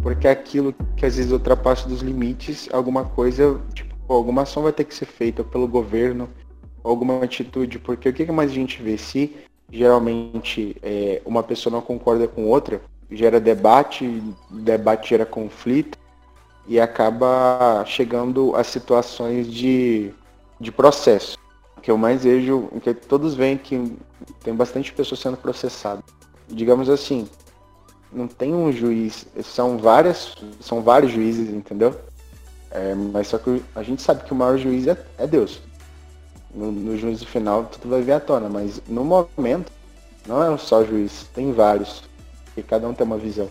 Porque 0.03 0.27
é 0.27 0.31
aquilo 0.31 0.75
que 0.97 1.07
às 1.07 1.17
vezes 1.17 1.31
ultrapassa 1.31 1.89
dos 1.89 2.01
limites, 2.01 2.69
alguma 2.73 3.05
coisa, 3.05 3.61
tipo, 3.73 3.95
alguma 4.09 4.43
ação 4.43 4.65
vai 4.65 4.73
ter 4.73 4.85
que 4.85 4.95
ser 4.95 5.07
feita 5.07 5.45
pelo 5.45 5.69
governo, 5.69 6.29
alguma 6.83 7.23
atitude, 7.23 7.79
porque 7.79 8.09
o 8.09 8.13
que 8.13 8.31
mais 8.33 8.51
a 8.51 8.55
gente 8.55 8.83
vê? 8.83 8.99
Se 8.99 9.35
geralmente 9.71 10.77
é, 10.83 11.23
uma 11.25 11.43
pessoa 11.43 11.73
não 11.73 11.81
concorda 11.81 12.27
com 12.27 12.49
outra, 12.49 12.83
gera 13.11 13.41
debate, 13.41 14.23
debate 14.51 15.11
gera 15.11 15.25
conflito 15.25 15.99
e 16.67 16.81
acaba 16.81 17.85
chegando 17.87 18.55
a 18.57 18.65
situações 18.65 19.47
de, 19.47 20.13
de 20.61 20.73
processo 20.73 21.39
que 21.83 21.91
eu 21.91 21.99
mais 21.99 22.23
vejo, 22.23 22.69
que 22.83 22.95
todos 22.95 23.35
veem 23.35 23.59
que 23.59 23.97
tem 24.43 24.55
bastante 24.55 24.93
pessoas 24.93 25.21
sendo 25.21 25.37
processadas. 25.37 26.05
Digamos 26.49 26.89
assim, 26.89 27.29
não 28.13 28.29
tem 28.29 28.55
um 28.55 28.71
juiz, 28.71 29.27
são 29.43 29.79
várias, 29.79 30.35
são 30.61 30.83
vários 30.83 31.13
juízes, 31.13 31.49
entendeu? 31.49 31.99
É, 32.71 32.95
mas 32.95 33.29
só 33.29 33.39
que 33.39 33.63
a 33.75 33.83
gente 33.83 34.03
sabe 34.03 34.25
que 34.25 34.33
o 34.33 34.37
maior 34.37 34.57
juiz 34.59 34.87
é, 34.87 34.97
é 35.19 35.27
Deus. 35.27 35.61
No, 36.55 36.71
no 36.71 36.97
juízo 36.99 37.27
final 37.27 37.65
tudo 37.65 37.89
vai 37.89 38.03
vir 38.03 38.13
à 38.13 38.21
tona, 38.21 38.49
mas 38.49 38.81
no 38.87 39.05
momento 39.05 39.73
não 40.27 40.43
é 40.43 40.51
um 40.51 40.59
só 40.59 40.85
juiz, 40.85 41.27
tem 41.35 41.53
vários. 41.53 42.03
E 42.57 42.63
cada 42.63 42.87
um 42.87 42.95
tem 42.95 43.07
uma 43.07 43.17
visão. 43.17 43.49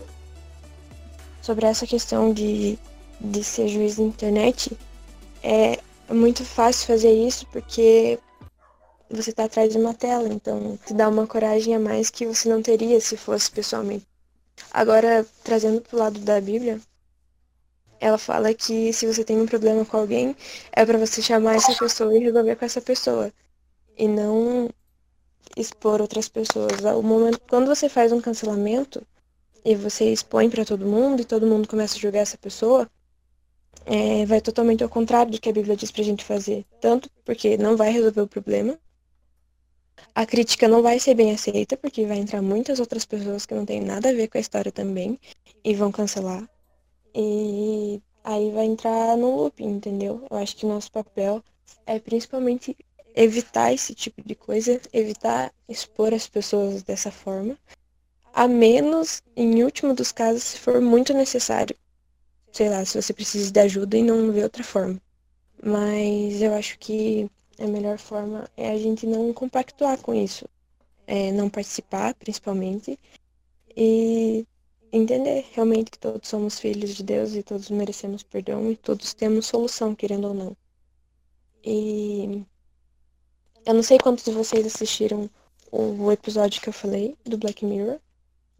Sobre 1.40 1.66
essa 1.66 1.86
questão 1.86 2.32
de, 2.32 2.78
de 3.20 3.42
ser 3.42 3.66
juiz 3.66 3.98
na 3.98 4.04
internet, 4.04 4.76
é, 5.42 5.80
muito 6.08 6.44
fácil 6.44 6.86
fazer 6.86 7.12
isso 7.12 7.46
porque 7.52 8.18
você 9.10 9.30
está 9.30 9.44
atrás 9.44 9.72
de 9.72 9.78
uma 9.78 9.92
tela, 9.92 10.28
então 10.28 10.78
te 10.86 10.94
dá 10.94 11.08
uma 11.08 11.26
coragem 11.26 11.74
a 11.74 11.80
mais 11.80 12.10
que 12.10 12.26
você 12.26 12.48
não 12.48 12.62
teria 12.62 13.00
se 13.00 13.16
fosse 13.16 13.50
pessoalmente. 13.50 14.06
Agora, 14.72 15.26
trazendo 15.44 15.82
para 15.82 15.96
o 15.96 15.98
lado 15.98 16.18
da 16.20 16.40
Bíblia, 16.40 16.80
ela 18.00 18.16
fala 18.16 18.54
que 18.54 18.92
se 18.92 19.06
você 19.06 19.22
tem 19.22 19.38
um 19.38 19.46
problema 19.46 19.84
com 19.84 19.96
alguém, 19.98 20.34
é 20.72 20.84
para 20.84 20.98
você 20.98 21.20
chamar 21.20 21.56
essa 21.56 21.74
pessoa 21.74 22.16
e 22.16 22.20
resolver 22.20 22.56
com 22.56 22.64
essa 22.64 22.80
pessoa. 22.80 23.32
E 23.96 24.08
não 24.08 24.70
expor 25.56 26.00
outras 26.00 26.28
pessoas. 26.28 26.72
O 26.96 27.02
momento, 27.02 27.40
quando 27.48 27.66
você 27.66 27.88
faz 27.88 28.12
um 28.12 28.20
cancelamento 28.20 29.06
e 29.64 29.74
você 29.74 30.10
expõe 30.10 30.48
para 30.48 30.64
todo 30.64 30.86
mundo 30.86 31.20
e 31.20 31.24
todo 31.24 31.46
mundo 31.46 31.68
começa 31.68 31.96
a 31.96 32.00
julgar 32.00 32.20
essa 32.20 32.38
pessoa, 32.38 32.90
é, 33.84 34.24
vai 34.26 34.40
totalmente 34.40 34.82
ao 34.82 34.88
contrário 34.88 35.32
do 35.32 35.40
que 35.40 35.48
a 35.48 35.52
Bíblia 35.52 35.76
diz 35.76 35.90
pra 35.90 36.02
gente 36.02 36.24
fazer. 36.24 36.64
Tanto 36.80 37.10
porque 37.24 37.56
não 37.58 37.76
vai 37.76 37.90
resolver 37.90 38.22
o 38.22 38.26
problema, 38.26 38.78
a 40.14 40.26
crítica 40.26 40.68
não 40.68 40.82
vai 40.82 40.98
ser 40.98 41.14
bem 41.14 41.32
aceita, 41.32 41.76
porque 41.76 42.06
vai 42.06 42.18
entrar 42.18 42.42
muitas 42.42 42.80
outras 42.80 43.04
pessoas 43.04 43.46
que 43.46 43.54
não 43.54 43.64
têm 43.64 43.80
nada 43.80 44.10
a 44.10 44.12
ver 44.12 44.28
com 44.28 44.38
a 44.38 44.40
história 44.40 44.72
também 44.72 45.18
e 45.64 45.74
vão 45.74 45.92
cancelar. 45.92 46.48
E 47.14 48.00
aí 48.24 48.50
vai 48.50 48.66
entrar 48.66 49.16
no 49.16 49.36
loop, 49.36 49.62
entendeu? 49.62 50.24
Eu 50.30 50.36
acho 50.36 50.56
que 50.56 50.66
nosso 50.66 50.90
papel 50.90 51.42
é 51.86 51.98
principalmente 51.98 52.76
evitar 53.14 53.72
esse 53.72 53.94
tipo 53.94 54.22
de 54.24 54.34
coisa, 54.34 54.80
evitar 54.92 55.52
expor 55.68 56.14
as 56.14 56.26
pessoas 56.28 56.82
dessa 56.82 57.10
forma, 57.10 57.58
a 58.32 58.48
menos, 58.48 59.22
em 59.36 59.62
último 59.62 59.94
dos 59.94 60.12
casos, 60.12 60.42
se 60.42 60.58
for 60.58 60.80
muito 60.80 61.12
necessário 61.12 61.76
sei 62.52 62.68
lá, 62.68 62.84
se 62.84 63.00
você 63.00 63.12
precisa 63.12 63.50
de 63.50 63.60
ajuda 63.60 63.96
e 63.96 64.02
não 64.02 64.30
vê 64.30 64.42
outra 64.42 64.62
forma. 64.62 65.00
Mas 65.62 66.42
eu 66.42 66.54
acho 66.54 66.78
que 66.78 67.30
a 67.58 67.66
melhor 67.66 67.98
forma 67.98 68.48
é 68.56 68.70
a 68.70 68.78
gente 68.78 69.06
não 69.06 69.32
compactuar 69.32 69.98
com 69.98 70.14
isso. 70.14 70.48
É 71.06 71.32
não 71.32 71.50
participar, 71.50 72.14
principalmente, 72.14 72.98
e 73.76 74.46
entender 74.92 75.46
realmente 75.52 75.90
que 75.90 75.98
todos 75.98 76.28
somos 76.28 76.58
filhos 76.58 76.94
de 76.94 77.02
Deus 77.02 77.34
e 77.34 77.42
todos 77.42 77.70
merecemos 77.70 78.22
perdão 78.22 78.70
e 78.70 78.76
todos 78.76 79.14
temos 79.14 79.46
solução, 79.46 79.94
querendo 79.94 80.28
ou 80.28 80.34
não. 80.34 80.56
E 81.64 82.44
eu 83.66 83.74
não 83.74 83.82
sei 83.82 83.98
quantos 83.98 84.24
de 84.24 84.32
vocês 84.32 84.66
assistiram 84.66 85.30
o 85.70 86.12
episódio 86.12 86.60
que 86.60 86.68
eu 86.68 86.72
falei 86.72 87.16
do 87.24 87.38
Black 87.38 87.64
Mirror, 87.64 87.98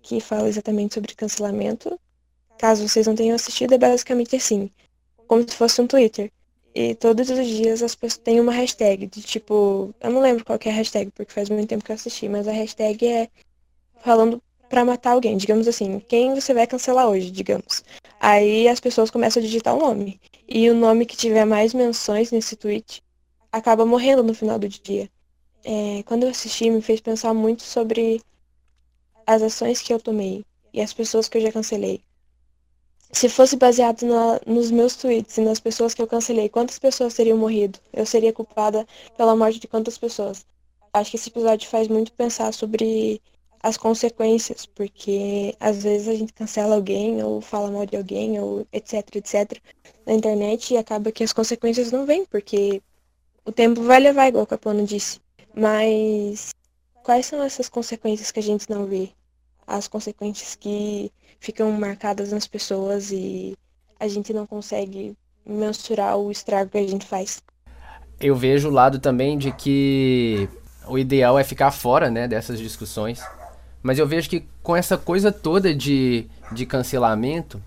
que 0.03 0.21
fala 0.21 0.49
exatamente 0.49 0.95
sobre 0.95 1.15
cancelamento 1.15 1.99
Caso 2.63 2.87
vocês 2.87 3.09
não 3.09 3.17
tenham 3.17 3.35
assistido, 3.35 3.73
é 3.73 3.79
basicamente 3.79 4.37
assim, 4.37 4.71
como 5.27 5.43
se 5.43 5.57
fosse 5.57 5.81
um 5.81 5.87
Twitter. 5.89 6.31
E 6.75 6.95
todos 6.95 7.29
os 7.29 7.47
dias 7.47 7.83
as 7.83 7.95
pessoas 7.95 8.19
têm 8.19 8.41
uma 8.41 8.53
hashtag 8.53 9.07
de 9.07 9.23
tipo, 9.23 9.95
eu 10.01 10.11
não 10.11 10.21
lembro 10.21 10.45
qual 10.45 10.59
é 10.65 10.71
a 10.71 10.73
hashtag, 10.73 11.11
porque 11.11 11.33
faz 11.33 11.51
muito 11.51 11.69
tempo 11.69 11.85
que 11.85 11.93
eu 11.93 11.95
assisti, 11.95 12.29
mas 12.29 12.49
a 12.49 12.53
hashtag 12.53 13.07
é 13.07 13.29
falando 14.01 14.43
para 14.71 14.85
matar 14.85 15.13
alguém, 15.13 15.37
digamos 15.37 15.69
assim, 15.69 16.01
quem 16.01 16.35
você 16.35 16.55
vai 16.55 16.67
cancelar 16.67 17.07
hoje, 17.07 17.31
digamos. 17.31 17.85
Aí 18.19 18.67
as 18.69 18.81
pessoas 18.81 19.11
começam 19.11 19.43
a 19.43 19.45
digitar 19.45 19.75
o 19.75 19.79
nome. 19.79 20.19
E 20.49 20.71
o 20.71 20.75
nome 20.75 21.05
que 21.05 21.17
tiver 21.17 21.45
mais 21.45 21.75
menções 21.75 22.31
nesse 22.31 22.57
tweet 22.57 23.03
acaba 23.51 23.85
morrendo 23.85 24.23
no 24.23 24.35
final 24.35 24.59
do 24.59 24.69
dia. 24.69 25.11
É, 25.65 26.03
quando 26.05 26.23
eu 26.23 26.31
assisti, 26.31 26.71
me 26.71 26.81
fez 26.81 27.01
pensar 27.01 27.35
muito 27.35 27.63
sobre 27.63 28.23
as 29.27 29.43
ações 29.43 29.83
que 29.83 29.93
eu 29.93 30.01
tomei 30.01 30.45
e 30.73 30.81
as 30.81 30.93
pessoas 30.93 31.29
que 31.29 31.37
eu 31.37 31.43
já 31.43 31.53
cancelei 31.53 32.03
se 33.13 33.29
fosse 33.29 33.57
baseado 33.57 34.03
na, 34.03 34.41
nos 34.47 34.71
meus 34.71 34.97
tweets 34.97 35.37
e 35.39 35.43
nas 35.43 35.61
pessoas 35.61 35.95
que 35.95 36.03
eu 36.03 36.07
cancelei, 36.07 36.49
quantas 36.49 36.79
pessoas 36.79 37.15
teriam 37.15 37.39
morrido? 37.39 37.79
Eu 37.93 38.07
seria 38.07 38.33
culpada 38.33 38.87
pela 39.17 39.37
morte 39.37 39.61
de 39.61 39.69
quantas 39.69 39.99
pessoas? 39.99 40.47
Acho 40.93 41.11
que 41.11 41.17
esse 41.17 41.29
episódio 41.29 41.69
faz 41.69 41.89
muito 41.89 42.13
pensar 42.13 42.53
sobre 42.53 43.21
as 43.63 43.77
consequências, 43.77 44.67
porque 44.67 45.55
às 45.61 45.83
vezes 45.83 46.09
a 46.09 46.15
gente 46.15 46.33
cancela 46.33 46.75
alguém 46.75 47.23
ou 47.23 47.41
fala 47.41 47.71
mal 47.71 47.87
de 47.87 47.97
alguém 47.97 48.41
ou 48.41 48.67
etc, 48.73 49.17
etc 49.17 49.63
na 50.07 50.15
internet 50.15 50.75
e 50.75 50.77
acaba 50.77 51.13
que 51.13 51.25
as 51.25 51.33
consequências 51.33 51.93
não 51.93 52.07
vêm, 52.07 52.25
porque 52.25 52.83
o 53.45 53.53
tempo 53.53 53.83
vai 53.83 54.01
levar, 54.01 54.29
igual 54.29 54.45
o 54.45 54.47
Capone 54.47 54.85
disse. 54.85 55.21
Mas 55.55 56.51
quais 57.03 57.27
são 57.27 57.43
essas 57.43 57.69
consequências 57.69 58.31
que 58.31 58.41
a 58.41 58.43
gente 58.43 58.69
não 58.71 58.87
vê? 58.87 59.11
As 59.67 59.89
consequências 59.89 60.55
que 60.55 61.13
ficam 61.39 61.71
marcadas 61.73 62.33
nas 62.33 62.47
pessoas 62.47 63.11
e 63.11 63.57
a 63.99 64.09
gente 64.09 64.33
não 64.33 64.47
consegue 64.47 65.17
mensurar 65.45 66.17
o 66.17 66.31
estrago 66.31 66.71
que 66.71 66.79
a 66.79 66.87
gente 66.87 67.07
faz. 67.07 67.43
Eu 68.21 68.37
vejo 68.37 68.69
o 68.69 68.73
lado 68.73 68.99
também 68.99 69.37
de 69.37 69.51
que 69.53 70.49
o 70.87 70.99
ideal 70.99 71.39
é 71.39 71.45
ficar 71.45 71.71
fora, 71.71 72.11
né, 72.11 72.29
dessas 72.29 72.59
discussões. 72.59 73.23
Mas 73.83 73.99
eu 73.99 74.07
vejo 74.07 74.31
que 74.31 74.45
com 74.63 74.77
essa 74.77 74.97
coisa 74.97 75.33
toda 75.33 75.75
de, 75.75 76.27
de 76.53 76.65
cancelamento, 76.65 77.61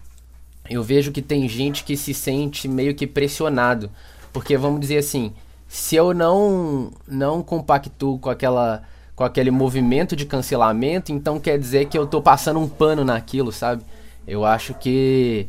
eu 0.69 0.81
vejo 0.81 1.11
que 1.11 1.21
tem 1.21 1.47
gente 1.47 1.83
que 1.83 1.97
se 1.97 2.13
sente 2.13 2.67
meio 2.67 2.95
que 2.95 3.05
pressionado. 3.05 3.91
Porque 4.31 4.57
vamos 4.57 4.79
dizer 4.79 4.97
assim, 4.97 5.33
se 5.67 5.95
eu 5.95 6.13
não 6.13 6.91
não 7.07 7.43
compactuo 7.43 8.19
com 8.19 8.29
aquela 8.29 8.83
com 9.15 9.23
aquele 9.23 9.49
movimento 9.49 10.15
de 10.15 10.25
cancelamento, 10.25 11.11
então 11.11 11.39
quer 11.39 11.57
dizer 11.57 11.85
que 11.85 11.97
eu 11.97 12.05
tô 12.05 12.21
passando 12.21 12.59
um 12.59 12.67
pano 12.67 13.05
naquilo, 13.05 13.51
sabe? 13.51 13.83
Eu 14.27 14.43
acho 14.43 14.73
que 14.73 15.47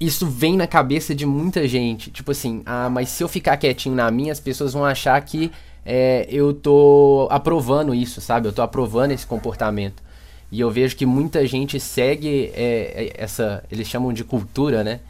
isso 0.00 0.26
vem 0.26 0.56
na 0.56 0.66
cabeça 0.66 1.14
de 1.14 1.26
muita 1.26 1.66
gente. 1.68 2.10
Tipo 2.10 2.32
assim, 2.32 2.62
ah, 2.64 2.88
mas 2.88 3.08
se 3.10 3.22
eu 3.22 3.28
ficar 3.28 3.56
quietinho 3.56 3.94
na 3.94 4.10
minha, 4.10 4.32
as 4.32 4.40
pessoas 4.40 4.72
vão 4.72 4.84
achar 4.84 5.20
que 5.20 5.52
é, 5.84 6.26
eu 6.30 6.54
tô 6.54 7.28
aprovando 7.30 7.94
isso, 7.94 8.20
sabe? 8.20 8.48
Eu 8.48 8.52
tô 8.52 8.62
aprovando 8.62 9.12
esse 9.12 9.26
comportamento. 9.26 10.02
E 10.50 10.60
eu 10.60 10.70
vejo 10.70 10.96
que 10.96 11.04
muita 11.04 11.46
gente 11.46 11.78
segue 11.80 12.52
é, 12.54 13.12
é, 13.16 13.22
essa, 13.22 13.64
eles 13.70 13.88
chamam 13.88 14.12
de 14.12 14.24
cultura, 14.24 14.84
né? 14.84 15.00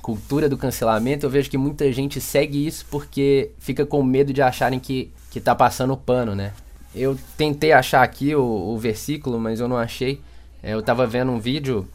Cultura 0.00 0.48
do 0.48 0.56
cancelamento. 0.56 1.26
Eu 1.26 1.30
vejo 1.30 1.50
que 1.50 1.58
muita 1.58 1.90
gente 1.92 2.20
segue 2.20 2.66
isso 2.66 2.86
porque 2.90 3.50
fica 3.58 3.84
com 3.84 4.02
medo 4.02 4.32
de 4.32 4.40
acharem 4.40 4.78
que, 4.78 5.10
que 5.30 5.40
tá 5.40 5.54
passando 5.54 5.96
pano, 5.96 6.34
né? 6.34 6.52
Eu 6.94 7.16
tentei 7.36 7.72
achar 7.72 8.02
aqui 8.02 8.34
o, 8.34 8.42
o 8.42 8.78
versículo, 8.78 9.38
mas 9.38 9.60
eu 9.60 9.68
não 9.68 9.76
achei. 9.76 10.20
É, 10.62 10.74
eu 10.74 10.82
tava 10.82 11.06
vendo 11.06 11.32
um 11.32 11.38
vídeo, 11.38 11.88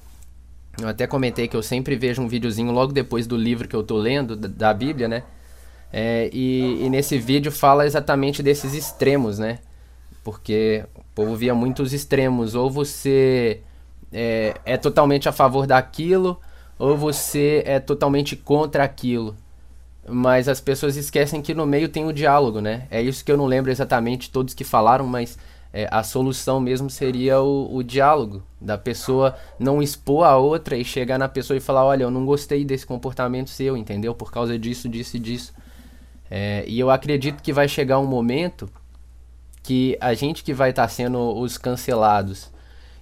eu 0.82 0.88
até 0.88 1.06
comentei 1.08 1.48
que 1.48 1.56
eu 1.56 1.64
sempre 1.64 1.96
vejo 1.96 2.22
um 2.22 2.28
videozinho 2.28 2.72
logo 2.72 2.92
depois 2.92 3.28
do 3.28 3.38
livro 3.38 3.68
que 3.68 3.76
eu 3.76 3.84
tô 3.84 3.98
lendo, 3.98 4.36
da, 4.36 4.48
da 4.48 4.74
Bíblia, 4.74 5.08
né? 5.08 5.24
É, 5.92 6.30
e, 6.34 6.84
e 6.84 6.90
nesse 6.90 7.18
vídeo 7.18 7.52
fala 7.52 7.86
exatamente 7.86 8.44
desses 8.44 8.74
extremos, 8.74 9.40
né? 9.40 9.60
Porque 10.24 10.84
povo 11.18 11.36
via 11.36 11.56
muitos 11.56 11.94
extremos. 11.94 12.54
Ou 12.54 12.70
você 12.70 13.62
é, 14.14 14.54
é 14.64 14.78
totalmente 14.78 15.28
a 15.28 15.32
favor 15.32 15.66
daquilo, 15.66 16.40
ou 16.78 16.96
você 16.96 17.64
é 17.66 17.80
totalmente 17.80 18.36
contra 18.36 18.84
aquilo. 18.84 19.36
Mas 20.10 20.48
as 20.48 20.62
pessoas 20.62 20.96
esquecem 20.96 21.42
que 21.42 21.54
no 21.54 21.66
meio 21.66 21.90
tem 21.90 22.06
o 22.06 22.14
diálogo, 22.14 22.62
né? 22.62 22.88
É 22.90 23.02
isso 23.02 23.24
que 23.26 23.32
eu 23.32 23.38
não 23.38 23.46
lembro 23.46 23.70
exatamente 23.70 24.30
todos 24.32 24.54
que 24.54 24.64
falaram, 24.64 25.06
mas 25.06 25.38
é, 25.74 25.88
a 25.92 26.02
solução 26.02 26.60
mesmo 26.60 26.90
seria 26.90 27.42
o, 27.42 27.76
o, 27.76 27.84
diálogo, 27.84 28.42
da 28.60 28.78
pessoa 28.78 29.36
não 29.60 29.82
expor 29.82 30.26
a 30.26 30.38
outra 30.38 30.78
e 30.78 30.84
chegar 30.86 31.18
na 31.18 31.28
pessoa 31.28 31.58
e 31.58 31.60
falar, 31.60 31.86
olha, 31.86 32.04
eu 32.04 32.12
não 32.12 32.26
gostei 32.26 32.64
desse 32.64 32.86
comportamento 32.86 33.50
seu, 33.50 33.76
entendeu? 33.76 34.16
Por 34.16 34.32
causa 34.32 34.58
disso, 34.58 34.88
disso 34.88 35.18
e 35.18 35.20
disso. 35.20 35.54
É, 36.32 36.64
e 36.68 36.80
eu 36.80 36.90
acredito 36.90 37.42
que 37.42 37.54
vai 37.54 37.68
chegar 37.68 38.00
um 38.00 38.08
momento 38.08 38.70
que 39.62 39.98
a 40.00 40.14
gente 40.14 40.44
que 40.44 40.54
vai 40.54 40.70
estar 40.70 40.84
tá 40.84 40.88
sendo 40.88 41.38
os 41.38 41.58
cancelados 41.58 42.50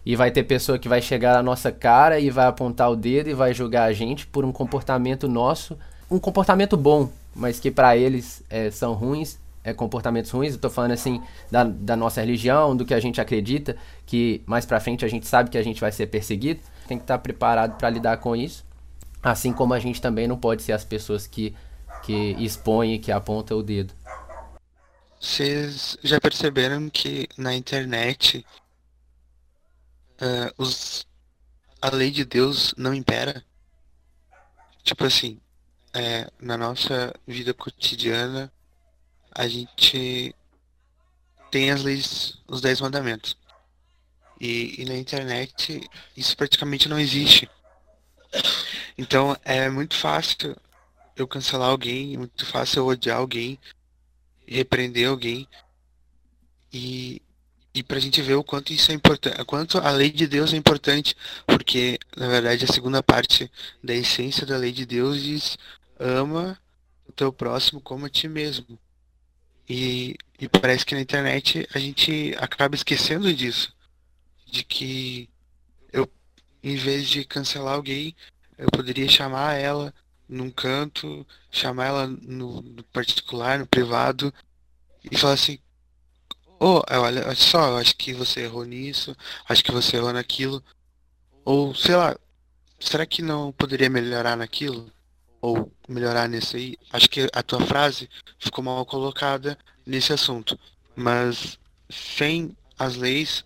e 0.05 0.15
vai 0.15 0.31
ter 0.31 0.43
pessoa 0.43 0.77
que 0.77 0.89
vai 0.89 1.01
chegar 1.01 1.33
na 1.33 1.43
nossa 1.43 1.71
cara 1.71 2.19
e 2.19 2.29
vai 2.29 2.45
apontar 2.45 2.91
o 2.91 2.95
dedo 2.95 3.29
e 3.29 3.33
vai 3.33 3.53
julgar 3.53 3.83
a 3.83 3.93
gente 3.93 4.27
por 4.27 4.45
um 4.45 4.51
comportamento 4.51 5.27
nosso, 5.27 5.77
um 6.15 6.19
comportamento 6.19 6.77
bom, 6.77 7.09
mas 7.35 7.59
que 7.59 7.69
para 7.69 7.97
eles 7.97 8.41
é, 8.49 8.71
são 8.71 8.93
ruins, 8.93 9.37
é, 9.63 9.73
comportamentos 9.73 10.31
ruins. 10.31 10.53
Eu 10.53 10.59
tô 10.59 10.69
falando 10.69 10.91
assim 10.91 11.21
da, 11.51 11.63
da 11.63 11.95
nossa 11.95 12.21
religião, 12.21 12.75
do 12.75 12.85
que 12.85 12.93
a 12.93 12.99
gente 12.99 13.19
acredita, 13.19 13.75
que 14.05 14.41
mais 14.45 14.65
para 14.65 14.79
frente 14.79 15.03
a 15.03 15.07
gente 15.07 15.27
sabe 15.27 15.49
que 15.49 15.57
a 15.57 15.63
gente 15.63 15.81
vai 15.81 15.91
ser 15.91 16.07
perseguido. 16.07 16.61
Tem 16.87 16.97
que 16.97 17.03
estar 17.03 17.17
tá 17.17 17.21
preparado 17.21 17.77
para 17.77 17.89
lidar 17.89 18.17
com 18.17 18.35
isso. 18.35 18.63
Assim 19.21 19.51
como 19.51 19.73
a 19.73 19.79
gente 19.79 20.01
também 20.01 20.27
não 20.27 20.37
pode 20.37 20.61
ser 20.61 20.71
as 20.71 20.85
pessoas 20.85 21.27
que, 21.27 21.53
que 22.03 22.35
expõem 22.39 22.99
que 22.99 23.11
apontam 23.11 23.57
o 23.57 23.63
dedo. 23.63 23.93
Vocês 25.19 25.97
já 26.03 26.21
perceberam 26.21 26.89
que 26.89 27.27
na 27.35 27.55
internet 27.55 28.45
uh, 30.21 30.53
os, 30.57 31.07
a 31.81 31.89
lei 31.89 32.11
de 32.11 32.23
Deus 32.23 32.73
não 32.77 32.93
impera? 32.93 33.43
Tipo 34.83 35.05
assim, 35.05 35.39
é, 35.95 36.29
na 36.41 36.57
nossa 36.57 37.13
vida 37.25 37.53
cotidiana, 37.53 38.51
a 39.31 39.47
gente 39.47 40.35
tem 41.49 41.71
as 41.71 41.83
leis, 41.83 42.37
os 42.47 42.59
dez 42.59 42.81
mandamentos. 42.81 43.37
E, 44.39 44.81
e 44.81 44.85
na 44.85 44.97
internet 44.97 45.89
isso 46.17 46.35
praticamente 46.35 46.89
não 46.89 46.99
existe. 46.99 47.49
Então 48.97 49.37
é 49.45 49.69
muito 49.69 49.95
fácil 49.95 50.55
eu 51.15 51.25
cancelar 51.25 51.69
alguém, 51.69 52.15
é 52.15 52.17
muito 52.17 52.45
fácil 52.45 52.79
eu 52.79 52.87
odiar 52.87 53.17
alguém, 53.17 53.57
repreender 54.45 55.07
alguém 55.07 55.47
e, 56.73 57.21
e 57.73 57.81
para 57.81 57.97
a 57.97 58.01
gente 58.01 58.21
ver 58.21 58.35
o 58.35 58.43
quanto 58.43 58.73
isso 58.73 58.91
é 58.91 58.93
importante, 58.93 59.45
quanto 59.45 59.77
a 59.77 59.91
lei 59.91 60.11
de 60.11 60.27
Deus 60.27 60.53
é 60.53 60.57
importante, 60.57 61.15
porque 61.47 61.97
na 62.17 62.27
verdade 62.27 62.65
a 62.65 62.73
segunda 62.73 63.01
parte 63.01 63.49
da 63.81 63.93
essência 63.93 64.45
da 64.45 64.57
lei 64.57 64.73
de 64.73 64.85
Deus 64.85 65.23
diz 65.23 65.57
ama 65.99 66.59
o 67.07 67.11
teu 67.11 67.31
próximo 67.31 67.81
como 67.81 68.05
a 68.05 68.09
ti 68.09 68.27
mesmo. 68.27 68.79
E, 69.67 70.15
e 70.39 70.47
parece 70.47 70.85
que 70.85 70.95
na 70.95 71.01
internet 71.01 71.67
a 71.73 71.79
gente 71.79 72.35
acaba 72.37 72.75
esquecendo 72.75 73.33
disso, 73.33 73.73
de 74.45 74.63
que 74.63 75.29
eu, 75.91 76.09
em 76.63 76.75
vez 76.75 77.07
de 77.07 77.25
cancelar 77.25 77.73
alguém, 77.75 78.15
eu 78.57 78.67
poderia 78.69 79.07
chamar 79.09 79.55
ela 79.55 79.93
num 80.27 80.51
canto, 80.51 81.25
chamar 81.51 81.85
ela 81.87 82.07
no, 82.07 82.61
no 82.61 82.83
particular, 82.85 83.59
no 83.59 83.67
privado, 83.67 84.33
e 85.11 85.17
falar 85.17 85.33
assim, 85.33 85.59
oh, 86.59 86.81
olha, 86.89 87.27
olha 87.27 87.35
só, 87.35 87.69
eu 87.69 87.77
acho 87.77 87.95
que 87.95 88.13
você 88.13 88.41
errou 88.41 88.65
nisso, 88.65 89.15
acho 89.47 89.63
que 89.63 89.71
você 89.71 89.97
errou 89.97 90.13
naquilo. 90.13 90.63
Ou, 91.43 91.75
sei 91.75 91.95
lá, 91.95 92.17
será 92.79 93.05
que 93.05 93.21
não 93.21 93.51
poderia 93.51 93.89
melhorar 93.89 94.35
naquilo? 94.35 94.91
Ou 95.45 95.71
melhorar 95.87 96.27
nesse 96.27 96.57
aí? 96.57 96.77
Acho 96.91 97.09
que 97.09 97.27
a 97.31 97.43
tua 97.43 97.61
frase 97.61 98.09
ficou 98.39 98.63
mal 98.63 98.85
colocada 98.85 99.57
nesse 99.85 100.11
assunto. 100.11 100.57
Mas 100.95 101.59
sem 101.89 102.55
as 102.79 102.95
leis, 102.95 103.45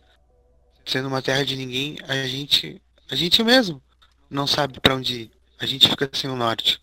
sendo 0.85 1.07
uma 1.07 1.21
terra 1.21 1.43
de 1.43 1.57
ninguém, 1.57 1.97
a 2.07 2.25
gente, 2.25 2.81
a 3.11 3.15
gente 3.15 3.43
mesmo 3.43 3.81
não 4.29 4.47
sabe 4.47 4.79
para 4.79 4.95
onde 4.95 5.23
ir 5.23 5.39
a 5.59 5.65
gente 5.65 5.89
fica 5.89 6.09
sem 6.13 6.29
o 6.29 6.37
norte. 6.37 6.81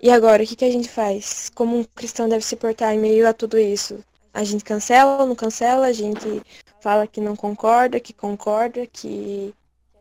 E 0.00 0.10
agora, 0.10 0.42
o 0.42 0.46
que, 0.46 0.56
que 0.56 0.64
a 0.64 0.70
gente 0.70 0.88
faz? 0.88 1.50
Como 1.54 1.78
um 1.78 1.84
cristão 1.84 2.28
deve 2.28 2.44
se 2.44 2.56
portar 2.56 2.94
em 2.94 2.98
meio 2.98 3.28
a 3.28 3.34
tudo 3.34 3.58
isso? 3.58 4.02
A 4.32 4.42
gente 4.42 4.64
cancela 4.64 5.20
ou 5.20 5.28
não 5.28 5.36
cancela? 5.36 5.86
A 5.86 5.92
gente 5.92 6.42
fala 6.80 7.06
que 7.06 7.20
não 7.20 7.36
concorda, 7.36 8.00
que 8.00 8.12
concorda, 8.12 8.86
que, 8.86 9.54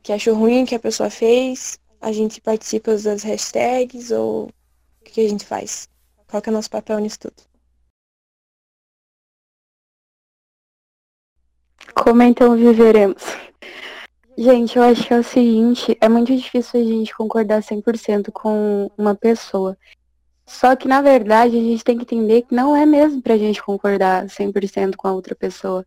que 0.04 0.14
achou 0.14 0.36
ruim 0.36 0.66
que 0.66 0.76
a 0.76 0.80
pessoa 0.80 1.10
fez? 1.10 1.80
A 2.00 2.12
gente 2.12 2.42
participa 2.42 2.98
das 2.98 3.24
hashtags 3.24 4.12
ou 4.12 4.46
o 4.46 5.04
que, 5.04 5.12
que 5.12 5.26
a 5.26 5.30
gente 5.30 5.46
faz? 5.46 5.88
Qual 6.28 6.42
que 6.42 6.50
é 6.50 6.52
o 6.52 6.56
nosso 6.56 6.70
papel 6.70 7.00
nisso 7.00 7.20
tudo? 7.20 7.36
Como 11.94 12.24
então 12.24 12.56
viveremos? 12.56 13.24
Gente, 14.38 14.78
eu 14.78 14.84
acho 14.84 15.06
que 15.06 15.14
é 15.14 15.20
o 15.20 15.24
seguinte, 15.24 15.98
é 16.00 16.08
muito 16.08 16.36
difícil 16.36 16.80
a 16.80 16.84
gente 16.84 17.14
concordar 17.14 17.62
100% 17.62 18.32
com 18.32 18.90
uma 18.98 19.14
pessoa. 19.14 19.78
Só 20.46 20.76
que, 20.76 20.88
na 20.88 21.02
verdade, 21.02 21.58
a 21.58 21.62
gente 21.62 21.84
tem 21.84 21.98
que 21.98 22.04
entender 22.04 22.44
que 22.44 22.56
não 22.56 22.76
é 22.76 22.86
mesmo 22.86 23.22
pra 23.22 23.38
gente 23.38 23.62
concordar 23.62 24.28
100% 24.30 24.96
com 24.96 25.08
a 25.08 25.14
outra 25.14 25.36
pessoa. 25.36 25.86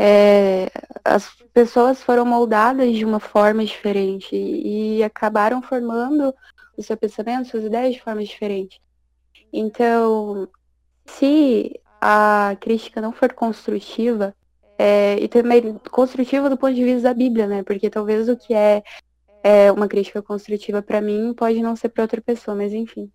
É, 0.00 0.70
as 1.04 1.28
pessoas 1.52 2.00
foram 2.00 2.24
moldadas 2.24 2.94
de 2.94 3.04
uma 3.04 3.18
forma 3.18 3.64
diferente 3.64 4.36
e 4.36 5.02
acabaram 5.02 5.60
formando 5.60 6.32
o 6.76 6.82
seu 6.84 6.96
pensamento, 6.96 7.48
suas 7.48 7.64
ideias 7.64 7.94
de 7.94 8.00
forma 8.00 8.22
diferente. 8.22 8.80
Então, 9.52 10.48
se 11.04 11.80
a 12.00 12.56
crítica 12.60 13.00
não 13.00 13.10
for 13.10 13.32
construtiva, 13.32 14.32
é, 14.78 15.18
e 15.18 15.26
também 15.26 15.76
construtiva 15.90 16.48
do 16.48 16.56
ponto 16.56 16.74
de 16.74 16.84
vista 16.84 17.08
da 17.08 17.14
Bíblia, 17.14 17.48
né? 17.48 17.64
Porque 17.64 17.90
talvez 17.90 18.28
o 18.28 18.36
que 18.36 18.54
é, 18.54 18.84
é 19.42 19.72
uma 19.72 19.88
crítica 19.88 20.22
construtiva 20.22 20.80
para 20.80 21.00
mim 21.00 21.34
pode 21.34 21.60
não 21.60 21.74
ser 21.74 21.88
para 21.88 22.04
outra 22.04 22.20
pessoa, 22.20 22.56
mas 22.56 22.72
enfim. 22.72 23.10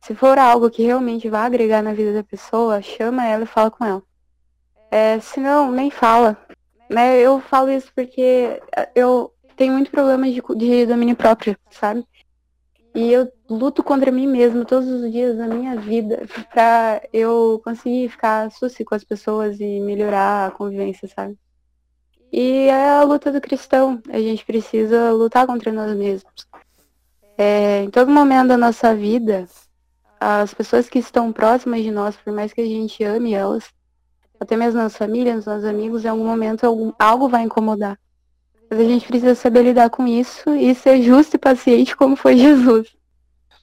Se 0.00 0.14
for 0.14 0.38
algo 0.38 0.70
que 0.70 0.82
realmente 0.82 1.28
vai 1.28 1.42
agregar 1.42 1.82
na 1.82 1.92
vida 1.92 2.14
da 2.14 2.24
pessoa, 2.24 2.80
chama 2.80 3.26
ela 3.26 3.44
e 3.44 3.46
fala 3.46 3.70
com 3.70 3.84
ela. 3.84 4.02
É, 4.92 5.18
se 5.20 5.40
não, 5.40 5.72
nem 5.72 5.90
fala. 5.90 6.36
Né? 6.90 7.18
Eu 7.18 7.40
falo 7.40 7.70
isso 7.70 7.90
porque 7.96 8.60
eu 8.94 9.32
tenho 9.56 9.72
muito 9.72 9.90
problema 9.90 10.30
de, 10.30 10.42
de 10.54 10.84
domínio 10.84 11.16
próprio, 11.16 11.56
sabe? 11.70 12.06
E 12.94 13.10
eu 13.10 13.32
luto 13.48 13.82
contra 13.82 14.12
mim 14.12 14.26
mesmo 14.26 14.66
todos 14.66 14.86
os 14.90 15.10
dias 15.10 15.38
da 15.38 15.46
minha 15.46 15.76
vida 15.76 16.26
pra 16.52 17.00
eu 17.10 17.58
conseguir 17.64 18.10
ficar 18.10 18.50
suci 18.50 18.84
com 18.84 18.94
as 18.94 19.02
pessoas 19.02 19.58
e 19.60 19.80
melhorar 19.80 20.48
a 20.48 20.50
convivência, 20.50 21.08
sabe? 21.08 21.38
E 22.30 22.68
é 22.68 22.90
a 22.90 23.02
luta 23.02 23.32
do 23.32 23.40
cristão. 23.40 23.98
A 24.10 24.18
gente 24.18 24.44
precisa 24.44 25.10
lutar 25.12 25.46
contra 25.46 25.72
nós 25.72 25.96
mesmos. 25.96 26.46
É, 27.38 27.82
em 27.82 27.90
todo 27.90 28.10
momento 28.10 28.48
da 28.48 28.58
nossa 28.58 28.94
vida, 28.94 29.48
as 30.20 30.52
pessoas 30.52 30.86
que 30.86 30.98
estão 30.98 31.32
próximas 31.32 31.82
de 31.82 31.90
nós, 31.90 32.14
por 32.14 32.30
mais 32.30 32.52
que 32.52 32.60
a 32.60 32.66
gente 32.66 33.02
ame 33.02 33.32
elas, 33.32 33.72
até 34.42 34.56
mesmo 34.56 34.80
nas 34.80 34.96
famílias, 34.96 35.36
nos 35.36 35.46
nossos 35.46 35.64
amigos, 35.64 36.04
em 36.04 36.08
algum 36.08 36.24
momento 36.24 36.64
algum, 36.64 36.92
algo 36.98 37.28
vai 37.28 37.42
incomodar. 37.42 37.98
Mas 38.70 38.80
a 38.80 38.84
gente 38.84 39.06
precisa 39.06 39.34
saber 39.34 39.62
lidar 39.62 39.90
com 39.90 40.06
isso 40.06 40.50
e 40.54 40.74
ser 40.74 41.02
justo 41.02 41.36
e 41.36 41.38
paciente 41.38 41.96
como 41.96 42.16
foi 42.16 42.36
Jesus. 42.38 42.88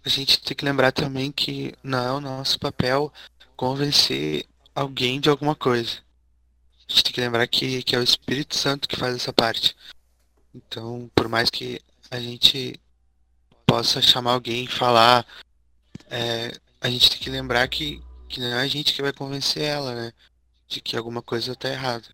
A 0.05 0.09
gente 0.09 0.41
tem 0.41 0.55
que 0.55 0.65
lembrar 0.65 0.91
também 0.91 1.31
que 1.31 1.73
não 1.83 1.99
é 1.99 2.11
o 2.11 2.21
nosso 2.21 2.59
papel 2.59 3.11
convencer 3.55 4.45
alguém 4.73 5.19
de 5.19 5.29
alguma 5.29 5.55
coisa. 5.55 5.97
A 6.77 6.91
gente 6.91 7.03
tem 7.03 7.13
que 7.13 7.21
lembrar 7.21 7.45
que, 7.47 7.83
que 7.83 7.95
é 7.95 7.99
o 7.99 8.03
Espírito 8.03 8.55
Santo 8.55 8.87
que 8.87 8.95
faz 8.95 9.15
essa 9.15 9.33
parte. 9.33 9.75
Então, 10.55 11.09
por 11.13 11.27
mais 11.27 11.49
que 11.49 11.79
a 12.09 12.19
gente 12.19 12.79
possa 13.65 14.01
chamar 14.01 14.33
alguém 14.33 14.63
e 14.63 14.67
falar, 14.67 15.25
é, 16.09 16.51
a 16.81 16.89
gente 16.89 17.09
tem 17.09 17.19
que 17.19 17.29
lembrar 17.29 17.67
que, 17.67 18.01
que 18.27 18.39
não 18.39 18.47
é 18.47 18.61
a 18.61 18.67
gente 18.67 18.93
que 18.93 19.01
vai 19.01 19.13
convencer 19.13 19.63
ela, 19.63 19.93
né? 19.93 20.13
De 20.69 20.81
que 20.81 20.95
alguma 20.95 21.21
coisa 21.21 21.55
tá 21.55 21.67
errada. 21.67 22.07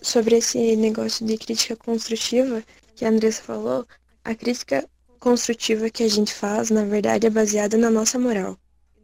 Sobre 0.00 0.36
esse 0.36 0.76
negócio 0.76 1.26
de 1.26 1.36
crítica 1.36 1.74
construtiva 1.74 2.62
que 2.94 3.04
a 3.04 3.08
Andressa 3.08 3.42
falou, 3.42 3.86
a 4.24 4.34
crítica 4.34 4.88
construtiva 5.18 5.90
que 5.90 6.04
a 6.04 6.08
gente 6.08 6.32
faz, 6.32 6.70
na 6.70 6.84
verdade, 6.84 7.26
é 7.26 7.30
baseada 7.30 7.76
na 7.76 7.90
nossa 7.90 8.16
moral 8.16 8.56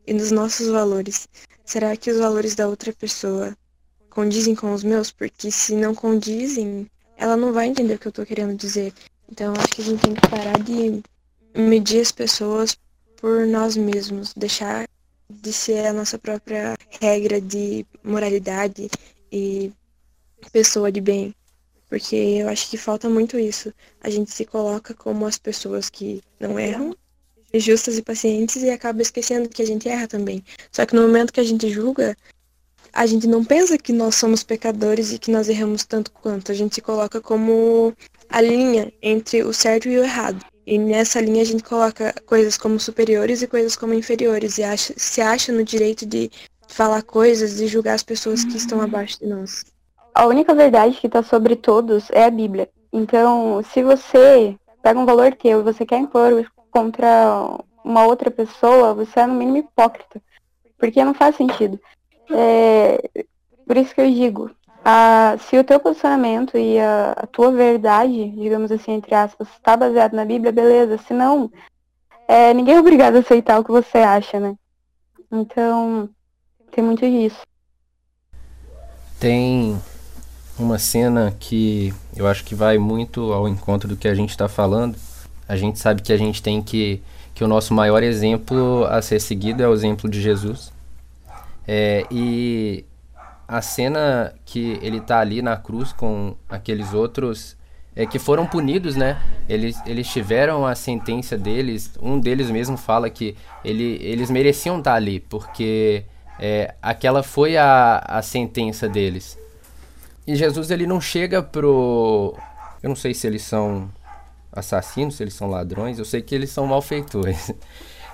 e 0.07 0.13
nos 0.13 0.31
nossos 0.31 0.69
valores. 0.69 1.29
Será 1.65 1.97
que 1.97 2.11
os 2.11 2.19
valores 2.19 2.55
da 2.55 2.69
outra 2.69 2.93
pessoa 2.93 3.57
condizem 4.09 4.55
com 4.55 4.73
os 4.73 4.85
meus? 4.85 5.11
Porque 5.11 5.51
se 5.51 5.75
não 5.75 5.95
condizem, 5.95 6.89
ela 7.17 7.37
não 7.37 7.53
vai 7.53 7.67
entender 7.67 7.95
o 7.95 7.99
que 7.99 8.07
eu 8.07 8.13
tô 8.13 8.25
querendo 8.25 8.57
dizer. 8.57 8.93
Então, 9.31 9.53
acho 9.55 9.69
que 9.69 9.83
a 9.83 9.85
gente 9.85 10.01
tem 10.01 10.15
que 10.15 10.29
parar 10.29 10.59
de 10.63 11.03
medir 11.55 12.01
as 12.01 12.13
pessoas 12.13 12.77
por 13.17 13.47
nós 13.47 13.77
mesmos, 13.77 14.33
deixar 14.35 14.87
de 15.33 15.53
ser 15.53 15.87
a 15.87 15.92
nossa 15.92 16.18
própria 16.18 16.75
regra 17.01 17.40
de 17.40 17.87
moralidade 18.05 18.88
e 19.31 19.73
pessoa 20.53 20.92
de 20.92 21.01
bem. 21.01 21.35
Porque 21.88 22.16
eu 22.16 22.49
acho 22.49 22.71
que 22.71 22.77
falta 22.77 23.09
muito 23.09 23.38
isso. 23.38 23.73
A 24.01 24.09
gente 24.09 24.31
se 24.31 24.45
coloca 24.45 24.95
como 24.95 25.27
as 25.27 25.38
pessoas 25.38 25.90
que 25.90 26.23
não 26.40 26.59
erram, 26.59 26.97
justas 27.55 27.99
e 27.99 28.03
pacientes, 28.03 28.62
e 28.62 28.71
acaba 28.71 29.03
esquecendo 29.03 29.49
que 29.49 29.62
a 29.62 29.66
gente 29.66 29.88
erra 29.88 30.09
também. 30.09 30.42
Só 30.71 30.87
que 30.87 30.95
no 30.95 31.03
momento 31.03 31.33
que 31.33 31.40
a 31.40 31.45
gente 31.45 31.68
julga, 31.68 32.16
a 32.92 33.07
gente 33.07 33.27
não 33.27 33.45
pensa 33.45 33.79
que 33.79 33.92
nós 33.92 34.14
somos 34.14 34.42
pecadores 34.42 35.12
e 35.12 35.18
que 35.18 35.31
nós 35.31 35.49
erramos 35.49 35.85
tanto 35.85 36.11
quanto. 36.12 36.51
A 36.53 36.55
gente 36.55 36.75
se 36.75 36.81
coloca 36.81 37.21
como 37.21 37.95
a 38.29 38.40
linha 38.40 38.92
entre 39.03 39.42
o 39.42 39.53
certo 39.53 39.88
e 39.88 39.99
o 39.99 40.05
errado. 40.05 40.45
E 40.66 40.79
nessa 40.79 41.20
linha 41.20 41.42
a 41.42 41.46
gente 41.46 41.62
coloca 41.62 42.14
coisas 42.27 42.57
como 42.57 42.79
superiores 42.79 43.42
e 43.42 43.48
coisas 43.48 43.77
como 43.77 43.94
inferiores. 43.94 44.59
E 44.59 44.62
acha, 44.62 44.94
se 44.96 45.20
acha 45.20 45.53
no 45.53 45.64
direito 45.64 46.07
de 46.07 46.31
falar 46.68 47.03
coisas 47.03 47.61
e 47.61 47.66
julgar 47.66 47.94
as 47.94 48.03
pessoas 48.03 48.44
que 48.44 48.57
estão 48.57 48.81
abaixo 48.81 49.18
de 49.18 49.27
nós. 49.27 49.64
A 50.14 50.27
única 50.27 50.55
verdade 50.55 50.96
que 50.96 51.07
está 51.07 51.22
sobre 51.22 51.57
todos 51.57 52.11
é 52.11 52.25
a 52.25 52.31
Bíblia. 52.31 52.68
Então, 52.92 53.62
se 53.72 53.83
você 53.83 54.57
pega 54.83 54.98
um 54.98 55.07
valor 55.07 55.35
teu 55.35 55.61
e 55.61 55.62
você 55.62 55.87
quer 55.87 55.98
impor 55.98 56.46
contra 56.70 57.59
uma 57.85 58.05
outra 58.07 58.31
pessoa, 58.31 58.94
você 58.94 59.20
é 59.20 59.27
no 59.27 59.35
mínimo 59.35 59.59
hipócrita. 59.59 60.20
Porque 60.79 61.05
não 61.05 61.14
faz 61.14 61.37
sentido. 61.37 61.81
É, 62.31 63.11
por 63.66 63.77
isso 63.77 63.94
que 63.94 64.01
eu 64.01 64.11
digo, 64.11 64.51
a, 64.85 65.37
se 65.38 65.59
o 65.59 65.64
teu 65.64 65.79
posicionamento 65.79 66.57
e 66.57 66.79
a, 66.79 67.12
a, 67.12 67.27
tua 67.27 67.53
verdade, 67.53 68.31
digamos 68.31 68.71
assim, 68.73 68.92
entre 68.92 69.14
aspas, 69.14 69.49
está 69.49 69.77
baseado 69.77 70.14
na 70.14 70.25
Bíblia, 70.25 70.53
beleza. 70.53 70.99
Se 70.99 71.14
não, 71.14 71.51
é, 72.27 72.53
ninguém 72.53 72.75
é 72.75 72.81
obrigado 72.81 73.16
a 73.16 73.21
aceitar 73.21 73.61
o 73.61 73.64
que 73.64 73.71
você 73.71 73.99
acha, 73.99 74.40
né? 74.40 74.55
Então, 75.31 76.09
tem 76.71 76.83
muito 76.83 77.09
disso. 77.09 77.40
Tem 79.18 79.81
uma 80.59 80.79
cena 80.79 81.35
que 81.38 81.95
eu 82.16 82.27
acho 82.27 82.45
que 82.45 82.55
vai 82.55 82.79
muito 82.79 83.33
ao 83.33 83.49
encontro 83.49 83.88
do 83.88 83.97
que 83.97 84.09
a 84.09 84.14
gente 84.14 84.31
está 84.31 84.49
falando. 84.49 84.97
A 85.49 85.57
gente 85.57 85.79
sabe 85.79 86.03
que 86.03 86.12
a 86.12 86.16
gente 86.16 86.42
tem 86.42 86.62
que 86.62 87.01
que 87.35 87.42
o 87.42 87.49
nosso 87.49 87.73
maior 87.73 88.03
exemplo 88.03 88.85
a 88.90 89.01
ser 89.01 89.21
seguido 89.21 89.62
é 89.62 89.68
o 89.68 89.73
exemplo 89.73 90.09
de 90.09 90.21
Jesus. 90.21 90.73
É, 91.66 92.05
e 92.11 92.85
a 93.53 93.61
cena 93.61 94.35
que 94.47 94.79
ele 94.81 94.99
tá 94.99 95.21
ali 95.21 95.43
na 95.43 95.59
cruz 95.59 95.93
com 95.93 96.35
aqueles 96.49 96.95
outros 96.95 97.55
é, 97.95 98.07
que 98.07 98.19
foram 98.19 98.47
punidos, 98.47 98.97
né? 98.97 99.21
Eles, 99.47 99.79
eles 99.85 100.09
tiveram 100.09 100.67
a 100.67 100.75
sentença 100.75 101.37
deles. 101.37 101.93
Um 102.01 102.19
deles 102.19 102.49
mesmo 102.49 102.79
fala 102.79 103.11
que 103.11 103.37
ele, 103.62 103.99
eles 104.01 104.31
mereciam 104.31 104.79
estar 104.79 104.93
tá 104.93 104.97
ali, 104.97 105.21
porque 105.21 106.07
é, 106.41 106.75
aquela 106.81 107.23
foi 107.23 107.59
a, 107.59 107.99
a 107.99 108.23
sentença 108.23 108.88
deles. 108.88 109.38
E 110.27 110.35
Jesus 110.35 110.71
ele 110.71 110.87
não 110.87 110.99
chega 110.99 111.43
pro. 111.43 112.35
Eu 112.83 112.88
não 112.88 112.97
sei 112.97 113.12
se 113.12 113.27
eles 113.27 113.43
são 113.43 113.91
assassinos, 114.51 115.17
se 115.17 115.25
eles 115.25 115.35
são 115.35 115.51
ladrões, 115.51 115.99
eu 115.99 116.07
sei 116.07 116.23
que 116.23 116.35
eles 116.35 116.49
são 116.49 116.67
malfeitores. 116.67 117.53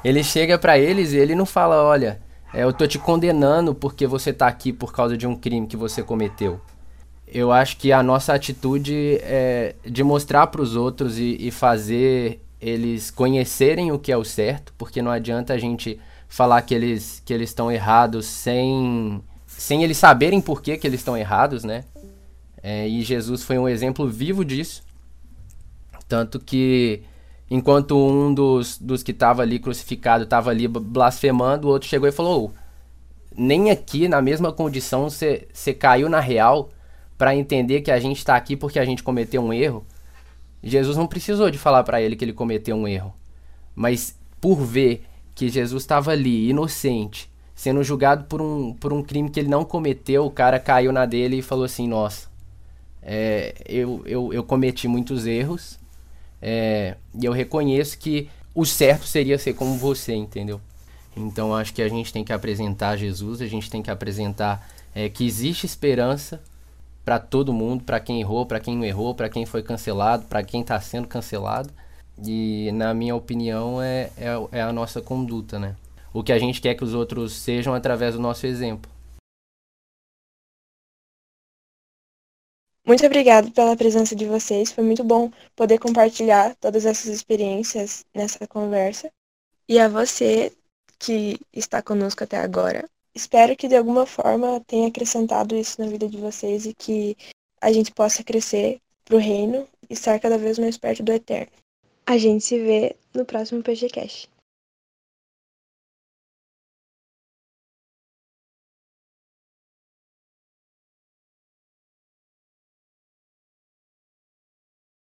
Ele 0.05 0.23
chega 0.23 0.57
para 0.57 0.79
eles 0.79 1.13
e 1.13 1.17
ele 1.17 1.35
não 1.35 1.45
fala: 1.45 1.83
olha 1.83 2.21
é, 2.53 2.63
eu 2.63 2.73
tô 2.73 2.87
te 2.87 2.99
condenando 2.99 3.75
porque 3.75 4.07
você 4.07 4.33
tá 4.33 4.47
aqui 4.47 4.73
por 4.73 4.93
causa 4.93 5.17
de 5.17 5.27
um 5.27 5.37
crime 5.37 5.67
que 5.67 5.77
você 5.77 6.03
cometeu. 6.03 6.61
Eu 7.27 7.53
acho 7.53 7.77
que 7.77 7.93
a 7.93 8.03
nossa 8.03 8.33
atitude 8.33 9.19
é 9.23 9.75
de 9.85 10.03
mostrar 10.03 10.47
para 10.47 10.63
os 10.63 10.75
outros 10.75 11.19
e, 11.19 11.37
e 11.39 11.51
fazer 11.51 12.41
eles 12.61 13.11
conhecerem 13.11 13.93
o 13.93 13.99
que 13.99 14.11
é 14.11 14.17
o 14.17 14.25
certo, 14.25 14.73
porque 14.79 15.03
não 15.03 15.11
adianta 15.11 15.53
a 15.53 15.59
gente 15.59 16.01
falar 16.29 16.63
que 16.63 16.75
eles 16.75 17.23
que 17.25 17.33
eles 17.33 17.51
estão 17.51 17.71
errados 17.71 18.27
sem 18.27 19.23
sem 19.47 19.83
eles 19.83 19.97
saberem 19.97 20.41
por 20.41 20.63
que, 20.63 20.77
que 20.77 20.87
eles 20.87 21.01
estão 21.01 21.17
errados, 21.17 21.65
né? 21.65 21.85
É, 22.63 22.89
e 22.89 23.03
Jesus 23.03 23.43
foi 23.43 23.59
um 23.59 23.69
exemplo 23.69 24.09
vivo 24.09 24.45
disso. 24.45 24.83
Tanto 26.09 26.39
que 26.39 27.03
Enquanto 27.51 27.97
um 27.97 28.33
dos, 28.33 28.79
dos 28.79 29.03
que 29.03 29.13
estava 29.13 29.43
ali 29.43 29.59
crucificado 29.59 30.25
estava 30.25 30.51
ali 30.51 30.69
blasfemando, 30.69 31.67
o 31.67 31.71
outro 31.71 31.89
chegou 31.89 32.09
e 32.09 32.13
falou: 32.13 32.53
Nem 33.35 33.71
aqui, 33.71 34.07
na 34.07 34.21
mesma 34.21 34.53
condição, 34.53 35.09
você 35.09 35.75
caiu 35.79 36.09
na 36.09 36.21
real 36.21 36.69
para 37.17 37.35
entender 37.35 37.81
que 37.81 37.91
a 37.91 37.99
gente 37.99 38.19
está 38.19 38.37
aqui 38.37 38.57
porque 38.57 38.79
a 38.79 38.85
gente 38.85 39.03
cometeu 39.03 39.43
um 39.43 39.53
erro. 39.53 39.85
Jesus 40.63 40.97
não 40.97 41.07
precisou 41.07 41.51
de 41.51 41.57
falar 41.57 41.85
para 41.85 42.03
ele 42.03 42.17
que 42.17 42.25
ele 42.25 42.33
cometeu 42.33 42.77
um 42.77 42.87
erro. 42.87 43.15
Mas 43.75 44.19
por 44.41 44.57
ver 44.57 45.05
que 45.35 45.49
Jesus 45.49 45.83
estava 45.83 46.11
ali, 46.11 46.51
inocente, 46.51 47.31
sendo 47.55 47.83
julgado 47.83 48.25
por 48.25 48.43
um, 48.43 48.75
por 48.75 48.93
um 48.93 49.03
crime 49.03 49.31
que 49.31 49.41
ele 49.41 49.49
não 49.49 49.65
cometeu, 49.65 50.27
o 50.27 50.31
cara 50.31 50.61
caiu 50.61 50.93
na 50.93 51.07
dele 51.07 51.39
e 51.39 51.43
falou 51.43 51.65
assim: 51.65 51.89
Nossa, 51.89 52.29
é, 53.03 53.55
eu, 53.67 54.03
eu, 54.05 54.33
eu 54.35 54.45
cometi 54.45 54.87
muitos 54.87 55.27
erros 55.27 55.79
é, 56.41 56.97
e 57.21 57.25
eu 57.25 57.33
reconheço 57.33 57.99
que 57.99 58.29
o 58.55 58.65
certo 58.65 59.07
seria 59.07 59.39
ser 59.39 59.55
como 59.55 59.77
você, 59.77 60.15
entendeu? 60.15 60.61
Então 61.17 61.55
acho 61.55 61.75
que 61.75 61.83
a 61.83 61.89
gente 61.89 62.13
tem 62.13 62.25
que 62.25 62.33
apresentar 62.33 62.97
Jesus, 62.97 63.41
a 63.41 63.47
gente 63.47 63.71
tem 63.71 63.83
que 63.83 63.91
apresentar 63.91 64.69
é, 64.95 65.09
que 65.09 65.27
existe 65.27 65.67
esperança 65.67 66.41
para 67.05 67.19
todo 67.19 67.53
mundo, 67.53 67.85
para 67.85 67.99
quem 67.99 68.21
errou, 68.21 68.47
para 68.47 68.61
quem 68.61 68.77
não 68.77 68.85
errou, 68.85 69.15
para 69.15 69.29
quem 69.29 69.47
foi 69.47 69.63
cancelado, 69.63 70.25
para 70.27 70.43
quem 70.43 70.61
está 70.61 70.79
sendo 70.81 71.09
cancelado. 71.09 71.71
E 72.25 72.71
na 72.73 72.93
minha 72.93 73.15
opinião 73.15 73.81
é, 73.81 74.11
é, 74.17 74.59
é 74.59 74.63
a 74.63 74.73
nossa 74.73 75.01
conduta, 75.01 75.59
né? 75.59 75.75
O 76.13 76.23
que 76.23 76.33
a 76.33 76.39
gente 76.39 76.61
quer 76.61 76.75
que 76.75 76.85
os 76.85 76.95
outros 76.95 77.33
sejam 77.33 77.75
através 77.75 78.15
do 78.15 78.21
nosso 78.21 78.47
exemplo. 78.47 78.91
Muito 82.89 83.05
obrigada 83.05 83.51
pela 83.51 83.77
presença 83.77 84.17
de 84.17 84.25
vocês. 84.25 84.73
Foi 84.73 84.83
muito 84.83 85.05
bom 85.05 85.31
poder 85.55 85.79
compartilhar 85.79 86.55
todas 86.55 86.87
essas 86.87 87.09
experiências 87.09 88.03
nessa 88.15 88.47
conversa. 88.47 89.13
E 89.69 89.79
a 89.79 89.89
você 89.89 90.51
que 90.99 91.39
está 91.53 91.83
conosco 91.83 92.25
até 92.25 92.39
agora. 92.39 92.89
Espero 93.15 93.55
que 93.55 93.69
de 93.69 93.77
alguma 93.77 94.07
forma 94.07 94.59
tenha 94.67 94.89
acrescentado 94.89 95.55
isso 95.55 95.79
na 95.79 95.87
vida 95.87 96.09
de 96.09 96.17
vocês 96.17 96.65
e 96.65 96.73
que 96.73 97.15
a 97.61 97.71
gente 97.71 97.93
possa 97.93 98.25
crescer 98.25 98.81
para 99.05 99.17
o 99.17 99.21
reino 99.21 99.69
e 99.91 99.93
estar 99.93 100.19
cada 100.19 100.39
vez 100.39 100.59
mais 100.59 100.79
perto 100.79 101.03
do 101.03 101.13
eterno. 101.13 101.53
A 102.07 102.17
gente 102.17 102.43
se 102.43 102.59
vê 102.59 102.97
no 103.13 103.27
próximo 103.27 103.63
PGCast. 103.63 104.31